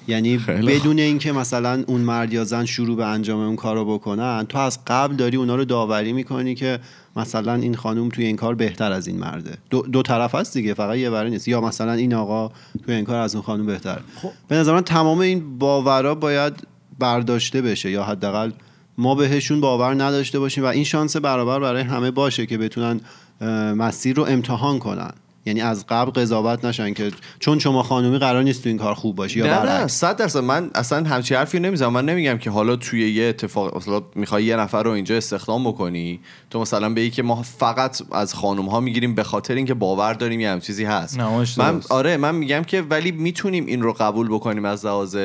یعنی 0.09 0.39
بدون 0.39 0.99
اینکه 0.99 1.33
مثلا 1.33 1.85
اون 1.87 2.01
مرد 2.01 2.33
یا 2.33 2.45
زن 2.45 2.65
شروع 2.65 2.97
به 2.97 3.05
انجام 3.05 3.41
اون 3.41 3.57
کار 3.57 3.77
رو 3.77 3.85
بکنن 3.85 4.47
تو 4.49 4.59
از 4.59 4.79
قبل 4.87 5.17
داری 5.17 5.37
اونا 5.37 5.55
رو 5.55 5.65
داوری 5.65 6.13
می‌کنی 6.13 6.55
که 6.55 6.79
مثلا 7.17 7.55
این 7.55 7.75
خانوم 7.75 8.09
توی 8.09 8.25
این 8.25 8.37
کار 8.37 8.55
بهتر 8.55 8.93
از 8.93 9.07
این 9.07 9.19
مرده. 9.19 9.59
دو, 9.71 9.83
دو 9.83 10.03
طرف 10.03 10.35
هست 10.35 10.55
دیگه 10.55 10.75
فقط 10.75 10.97
یه 10.97 11.11
وری 11.11 11.31
نیست. 11.31 11.49
یا 11.49 11.61
مثلا 11.61 11.93
این 11.93 12.15
آقا 12.15 12.53
توی 12.85 12.95
این 12.95 13.05
کار 13.05 13.17
از 13.17 13.35
اون 13.35 13.45
خانوم 13.45 13.67
بهتر. 13.67 14.01
به 14.49 14.57
نظر 14.57 14.75
من 14.75 14.81
تمام 14.81 15.19
این 15.19 15.59
باورا 15.59 16.15
باید 16.15 16.53
برداشته 16.99 17.63
بشه 17.63 17.91
یا 17.91 18.05
حداقل 18.05 18.51
ما 19.01 19.15
بهشون 19.15 19.61
باور 19.61 19.95
نداشته 19.95 20.39
باشیم 20.39 20.65
و 20.65 20.67
این 20.67 20.85
شانس 20.85 21.17
برابر 21.17 21.61
برای 21.61 21.83
همه 21.83 22.11
باشه 22.11 22.47
که 22.47 22.59
بتونن 22.59 23.01
مسیر 23.77 24.17
رو 24.17 24.25
امتحان 24.29 24.79
کنن. 24.79 25.13
یعنی 25.47 25.61
از 25.61 25.87
قبل 25.89 26.11
قضاوت 26.11 26.65
نشن 26.65 26.95
که 26.95 27.11
چون 27.39 27.59
شما 27.59 27.83
خانومی 27.83 28.19
قرار 28.19 28.43
نیست 28.43 28.63
تو 28.63 28.69
این 28.69 28.79
کار 28.79 28.95
خوب 28.95 29.17
باشی 29.17 29.39
یا 29.39 29.47
نه 29.47 29.53
نه 29.53 29.63
برعکس. 29.63 29.93
صد 29.93 30.17
درصد. 30.17 30.39
من 30.39 30.71
اصلا 30.75 31.09
همچی 31.09 31.35
حرفی 31.35 31.61
نمی‌زنم. 31.61 31.93
من 31.93 32.05
نمیگم 32.05 32.39
که 32.39 32.51
حالا 32.51 32.77
توی 32.77 33.11
یه 33.11 33.25
اتفاق 33.25 33.77
مثلا 33.77 34.03
می‌خوای 34.15 34.45
یه 34.45 34.57
نفر 34.57 34.83
رو 34.83 34.91
اینجا 34.91 35.17
استخدام 35.17 35.65
بکنی 35.65 36.21
تو 36.51 36.61
مثلا 36.61 36.95
بگی 36.95 37.11
که 37.11 37.23
ما 37.23 37.43
فقط 37.43 38.03
از 38.13 38.35
خانم 38.35 38.67
ها 38.67 38.81
می‌گیریم 38.81 39.15
به 39.15 39.23
خاطر 39.23 39.55
اینکه 39.55 39.75
باور 39.75 40.13
داریم 40.13 40.41
یه 40.41 40.51
هم 40.51 40.61
چیزی 40.61 40.85
هست. 40.85 41.19
نه، 41.19 41.45
من. 41.57 41.83
آره 41.91 42.17
من 42.17 42.35
میگم 42.35 42.63
که 42.63 42.83
ولی 42.83 43.13
می‌تونیم 43.13 43.67
این 43.67 43.83
رو 43.83 43.93
قبول 43.93 44.29
بکنیم 44.29 44.65
از 44.65 44.87
لحاظ 44.87 45.17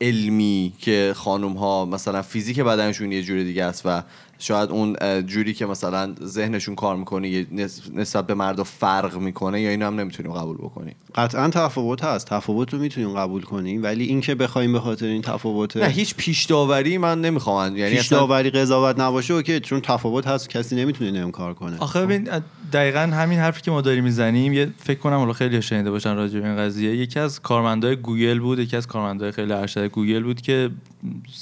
علمی 0.00 0.72
که 0.78 1.12
خانم 1.16 1.52
ها 1.52 1.84
مثلا 1.84 2.22
فیزیک 2.22 2.60
بدنشون 2.60 3.12
یه 3.12 3.22
جور 3.22 3.42
دیگه 3.42 3.64
است 3.64 3.82
و 3.84 4.02
شاید 4.38 4.70
اون 4.70 4.96
جوری 5.26 5.54
که 5.54 5.66
مثلا 5.66 6.14
ذهنشون 6.24 6.74
کار 6.74 6.96
می‌کنه 6.96 7.46
نسبت 7.94 8.26
به 8.26 8.34
مردا 8.34 8.64
فرق 8.64 9.16
می‌کنه 9.16 9.60
یا 9.60 9.70
اینو 9.70 9.86
هم 9.86 10.00
نمی‌تونیم 10.00 10.32
قبول 10.32 10.56
بکنیم؟ 10.56 10.94
قطعا 11.14 11.48
تفاوت 11.48 12.04
هست. 12.04 12.26
تفاوت 12.26 12.72
رو 12.72 12.78
می‌تونیم 12.78 13.12
قبول 13.12 13.42
کنیم 13.42 13.82
ولی 13.82 14.04
اینکه 14.04 14.34
بخوایم 14.34 14.72
به 14.72 14.80
خاطر 14.80 15.06
این 15.06 15.22
تفاوت 15.22 15.76
نه 15.76 15.86
هیچ 15.86 16.14
پیش 16.14 16.44
داوری 16.44 16.98
من 16.98 17.20
نمی‌خوام. 17.20 17.76
یعنی 17.76 17.90
پیش 17.90 18.00
اصلا 18.00 18.18
داوری 18.18 18.50
قضاوت 18.50 19.00
نباشه 19.00 19.34
OK 19.34 19.60
چون 19.60 19.80
تفاوت 19.80 20.26
هست 20.26 20.50
کسی 20.50 20.76
نمی‌تونه 20.76 21.10
اینو 21.10 21.24
انکار 21.24 21.54
کنه. 21.54 21.78
آخه 21.78 22.00
ببین 22.00 22.28
دقیقا 22.72 23.00
همین 23.00 23.38
حرفی 23.38 23.62
که 23.62 23.70
ما 23.70 23.80
داریم 23.80 24.04
می‌زنیم 24.04 24.52
یه 24.52 24.68
فکر 24.76 24.98
کنم 24.98 25.16
حالا 25.16 25.32
خیلی 25.32 25.62
شنیده 25.62 25.90
باشن 25.90 26.16
راجع 26.16 26.40
به 26.40 26.46
این 26.46 26.56
قضیه 26.56 26.96
یکی 26.96 27.20
از 27.20 27.42
کارمندای 27.42 27.96
گوگل 27.96 28.38
بود 28.38 28.58
یکی 28.58 28.76
از 28.76 28.86
کارمندای 28.86 29.32
خیلی 29.32 29.52
ارشد 29.52 29.84
گوگل 29.84 30.22
بود 30.22 30.40
که 30.40 30.70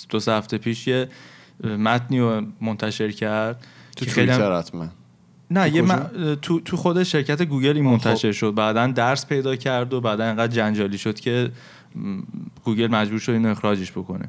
دو 0.08 0.20
هفته 0.28 0.58
پیش 0.58 0.86
یه 0.86 1.08
متنی 1.64 2.20
رو 2.20 2.42
منتشر 2.60 3.10
کرد 3.10 3.66
تو 3.96 4.04
توییتر 4.04 4.58
حتما. 4.58 4.88
نه 5.50 5.74
یه 5.74 5.82
کجا؟ 5.82 5.94
م- 5.94 6.34
تو 6.42 6.60
تو 6.60 6.76
خود 6.76 7.02
شرکت 7.02 7.42
گوگل 7.42 7.76
این 7.76 7.86
آه، 7.86 7.92
منتشر 7.92 8.32
شد. 8.32 8.54
بعدا 8.54 8.86
درز 8.86 9.26
پیدا 9.26 9.56
کرد 9.56 9.92
و 9.94 10.00
بعدا 10.00 10.24
انقدر 10.24 10.52
جنجالی 10.52 10.98
شد 10.98 11.20
که 11.20 11.50
گوگل 12.64 12.86
مجبور 12.86 13.18
شد 13.18 13.32
اینو 13.32 13.48
اخراجش 13.50 13.92
بکنه. 13.92 14.28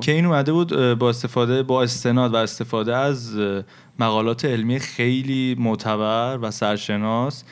که 0.00 0.12
این 0.12 0.26
اومده 0.26 0.52
بود 0.52 0.94
با 0.98 1.08
استفاده 1.08 1.62
با 1.62 1.82
استناد 1.82 2.34
و 2.34 2.36
استفاده 2.36 2.96
از 2.96 3.36
مقالات 3.98 4.44
علمی 4.44 4.78
خیلی 4.78 5.56
معتبر 5.58 6.38
و 6.42 6.50
سرشناس. 6.50 7.44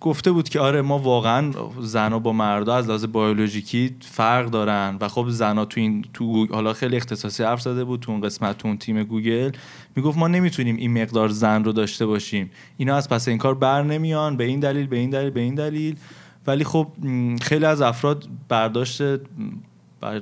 گفته 0.00 0.32
بود 0.32 0.48
که 0.48 0.60
آره 0.60 0.82
ما 0.82 0.98
واقعا 0.98 1.52
زنا 1.80 2.18
با 2.18 2.32
مردا 2.32 2.74
از 2.74 2.86
لحاظ 2.86 3.04
بیولوژیکی 3.04 3.96
فرق 4.00 4.50
دارن. 4.50 4.96
و 5.00 5.08
خب 5.08 5.26
زنا 5.28 5.64
تو 5.64 5.80
این 5.80 6.04
تو 6.14 6.46
حالا 6.46 6.72
خیلی 6.72 6.96
اختصاصی 6.96 7.42
حرف 7.42 7.60
زده 7.60 7.84
بود 7.84 8.00
تو 8.00 8.12
اون 8.12 8.20
قسمت 8.20 8.58
تو 8.58 8.68
اون 8.68 8.78
تیم 8.78 9.02
گوگل. 9.02 9.50
می‌گفت 9.96 10.18
ما 10.18 10.28
نمی‌تونیم 10.28 10.76
این 10.76 11.02
مقدار 11.02 11.28
زن 11.28 11.64
رو 11.64 11.72
داشته 11.72 12.06
باشیم. 12.06 12.50
اینا 12.76 12.96
از 12.96 13.08
پس 13.08 13.28
این 13.28 13.38
کار 13.38 13.54
بر 13.54 13.82
نمیان 13.82 14.36
به 14.36 14.44
این 14.44 14.60
دلیل 14.60 14.86
به 14.86 14.96
این 14.96 15.10
دلیل 15.10 15.30
به 15.30 15.40
این 15.40 15.54
دلیل. 15.54 15.96
ولی 16.46 16.64
خب 16.64 16.88
خیلی 17.42 17.64
از 17.64 17.82
افراد 17.82 18.28
برداشت 18.48 19.02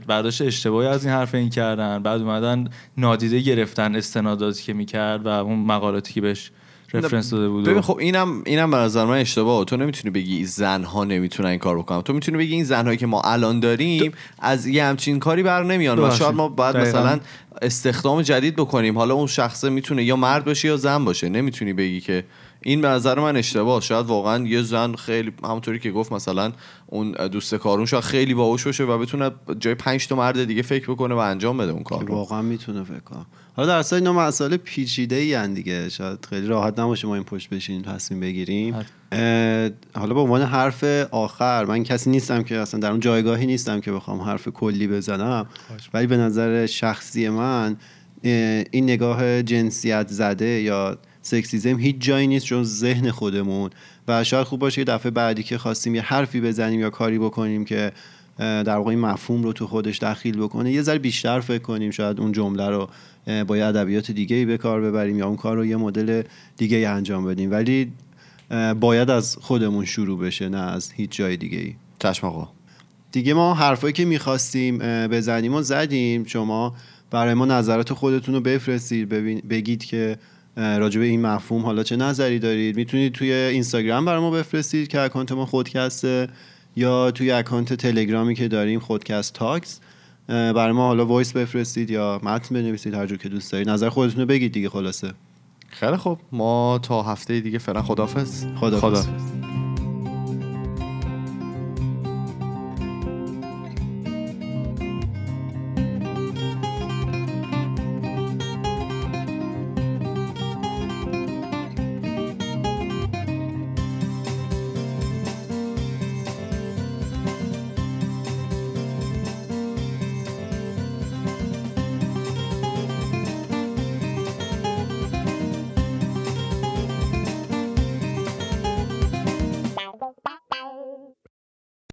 برداشت 0.06 0.42
اشتباهی 0.42 0.88
از 0.88 1.04
این 1.04 1.14
حرف 1.14 1.34
این 1.34 1.50
کردن. 1.50 2.02
بعد 2.02 2.20
اومدن 2.20 2.68
نادیده 2.96 3.40
گرفتن 3.40 3.96
استناداتی 3.96 4.62
که 4.62 4.72
می‌کرد 4.72 5.26
و 5.26 5.28
اون 5.28 5.58
مقالاتی 5.58 6.12
که 6.12 6.20
بهش 6.20 6.50
رفرنس 6.92 7.30
داده 7.30 7.48
بود 7.48 7.64
ببین 7.64 7.80
خب 7.80 7.96
اینم 7.96 8.42
اینم 8.46 8.70
به 8.70 8.76
نظر 8.76 9.04
من 9.04 9.16
اشتباهه 9.16 9.64
تو 9.64 9.76
نمی‌تونی 9.76 10.10
بگی 10.10 10.44
زنها 10.44 11.04
نمی‌تونن 11.04 11.48
این 11.48 11.58
کار 11.58 11.78
بکنن. 11.78 12.02
تو 12.02 12.12
می‌تونی 12.12 12.38
بگی 12.38 12.54
این 12.54 12.64
زنهایی 12.64 12.98
که 12.98 13.06
ما 13.06 13.20
الان 13.20 13.60
داریم 13.60 14.12
از 14.38 14.66
یه 14.66 14.84
همچین 14.84 15.18
کاری 15.18 15.42
بر 15.42 15.64
نمیان 15.64 15.98
و. 15.98 16.10
شاید 16.10 16.34
ما 16.34 16.48
باید 16.48 16.76
دقیقاً. 16.76 16.98
مثلا 16.98 17.20
استخدام 17.62 18.22
جدید 18.22 18.56
بکنیم. 18.56 18.98
حالا 18.98 19.14
اون 19.14 19.26
شخصه 19.26 19.68
می‌تونه 19.68 20.04
یا 20.04 20.16
مرد 20.16 20.44
باشه 20.44 20.68
یا 20.68 20.76
زن 20.76 21.04
باشه. 21.04 21.28
نمی‌تونی 21.28 21.72
بگی 21.72 22.00
که 22.00 22.24
این 22.62 22.80
به 22.80 22.88
نظر 22.88 23.20
من 23.20 23.36
اشتباه. 23.36 23.80
شاید 23.80 24.06
واقعا 24.06 24.46
یه 24.46 24.62
زن 24.62 24.94
خیلی 24.94 25.32
همونطوری 25.44 25.78
که 25.78 25.90
گفت 25.90 26.12
مثلا 26.12 26.52
اون 26.86 27.12
دوست 27.12 27.54
کارون 27.54 27.86
شاید 27.86 28.04
خیلی 28.04 28.34
باهوش 28.34 28.66
باشه 28.66 28.84
و 28.84 28.98
بتونه 28.98 29.30
جای 29.58 29.74
پنج 29.74 30.08
تا 30.08 30.16
مرد 30.16 30.44
دیگه 30.44 30.62
فکر 30.62 30.90
بکنه 30.90 31.14
و 31.14 31.18
انجام 31.18 31.58
بده 31.58 31.72
اون 31.72 31.82
کار 31.82 32.10
واقعا 32.10 32.42
می‌تونه 32.42 32.84
فکر 32.84 33.00
کنم. 33.00 33.26
حالا 33.56 33.68
در 33.68 33.78
اصل 33.78 33.96
اینا 33.96 34.12
مسائل 34.12 34.56
پیچیده 34.56 35.16
ای 35.16 35.48
دیگه. 35.48 35.88
شاید 35.88 36.26
خیلی 36.30 36.46
راحت 36.46 36.78
نباشه 36.78 37.08
ما 37.08 37.14
این 37.14 37.24
پشت 37.24 37.50
بشینیم 37.50 37.82
تصمیم 37.82 38.20
بگیریم. 38.20 38.74
اه، 38.74 39.70
حالا 39.94 40.14
به 40.14 40.20
عنوان 40.20 40.42
حرف 40.42 40.84
آخر 41.10 41.64
من 41.64 41.84
کسی 41.84 42.10
نیستم 42.10 42.42
که 42.42 42.58
اصلا 42.58 42.80
در 42.80 42.90
اون 42.90 43.00
جایگاهی 43.00 43.46
نیستم 43.46 43.80
که 43.80 43.92
بخوام 43.92 44.20
حرف 44.20 44.48
کلی 44.48 44.86
بزنم. 44.86 45.46
ولی 45.94 46.06
به 46.06 46.16
نظر 46.16 46.66
شخصی 46.66 47.28
من 47.28 47.76
این 48.22 48.84
نگاه 48.84 49.42
جنسیت 49.42 50.08
زده 50.08 50.46
یا 50.46 50.98
سکسیزم 51.22 51.78
هیچ 51.78 51.96
جایی 51.98 52.26
نیست 52.26 52.46
جز 52.46 52.78
ذهن 52.78 53.10
خودمون. 53.10 53.70
و 54.08 54.24
شاید 54.24 54.46
خوب 54.46 54.60
باشه 54.60 54.78
یه 54.78 54.84
دفعه 54.84 55.10
بعدی 55.10 55.42
که 55.42 55.58
خواستیم 55.58 55.94
یه 55.94 56.02
حرفی 56.02 56.40
بزنیم 56.40 56.80
یا 56.80 56.90
کاری 56.90 57.18
بکنیم 57.18 57.64
که 57.64 57.92
در 58.38 58.76
واقع 58.76 58.90
این 58.90 58.98
مفهوم 58.98 59.42
رو 59.42 59.52
تو 59.52 59.66
خودش 59.66 59.98
دخیل 59.98 60.36
بکنه 60.36 60.72
یه 60.72 60.82
ذره 60.82 60.98
بیشتر 60.98 61.40
فکر 61.40 61.62
کنیم 61.62 61.90
شاید 61.90 62.20
اون 62.20 62.32
جمله 62.32 62.68
رو 62.68 62.88
با 63.46 63.56
یه 63.56 63.64
ادبیات 63.64 64.10
دیگه 64.10 64.36
ای 64.36 64.44
به 64.44 64.58
کار 64.58 64.80
ببریم 64.80 65.18
یا 65.18 65.26
اون 65.26 65.36
کار 65.36 65.56
رو 65.56 65.66
یه 65.66 65.76
مدل 65.76 66.22
دیگه 66.56 66.76
ای 66.76 66.84
انجام 66.84 67.24
بدیم. 67.24 67.50
ولی 67.50 67.92
باید 68.80 69.10
از 69.10 69.36
خودمون 69.40 69.84
شروع 69.84 70.18
بشه 70.18 70.48
نه 70.48 70.58
از 70.58 70.92
هیچ 70.92 71.10
جای 71.10 71.36
دیگه 71.36 71.58
ای 71.58 71.74
چشم 71.98 72.26
آقا. 72.26 72.48
دیگه 73.12 73.34
ما 73.34 73.54
حرفایی 73.54 73.92
که 73.92 74.04
می‌خواستیم 74.04 74.78
بزنیم 75.08 75.54
و 75.54 75.62
زدیم. 75.62 76.24
شما 76.24 76.74
برای 77.10 77.34
ما 77.34 77.46
نظرات 77.46 77.92
خودتون 77.92 78.34
رو 78.34 78.40
بفرستید 78.40 79.08
بگید 79.48 79.84
که 79.84 80.16
راجع 80.56 81.00
به 81.00 81.06
این 81.06 81.20
مفهوم 81.20 81.62
حالا 81.62 81.82
چه 81.82 81.96
نظری 81.96 82.38
دارید. 82.38 82.76
می‌تونید 82.76 83.12
توی 83.12 83.32
اینستاگرام 83.32 84.04
برای 84.04 84.20
ما 84.20 84.30
بفرستید 84.30 84.88
که 84.88 85.00
اکانت 85.00 85.32
ما 85.32 85.46
خودکسته 85.46 86.28
یا 86.76 87.10
توی 87.10 87.30
account 87.30 87.74
تلگرامی 87.74 88.34
که 88.34 88.48
داریم 88.48 88.80
خودکست 88.80 89.34
تاکس. 89.34 89.80
برای 90.30 90.72
ما 90.72 90.86
حالا 90.86 91.06
voice 91.06 91.32
بفرستید 91.32 91.90
یا 91.90 92.20
متن 92.22 92.54
بنویسید 92.54 92.94
هر 92.94 93.06
جور 93.06 93.18
که 93.18 93.28
دوست 93.28 93.52
دارید. 93.52 93.70
نظر 93.70 93.88
خودتون 93.88 94.20
رو 94.20 94.26
بگید 94.26 94.52
دیگه 94.52 94.68
خلاصه. 94.68 95.12
خیلی 95.68 95.96
خب 95.96 96.18
ما 96.32 96.80
تا 96.82 97.02
هفته 97.02 97.40
دیگه 97.40 97.58
فعلا 97.58 97.82
خدافظ 97.82 98.44
خدافظ 98.60 99.06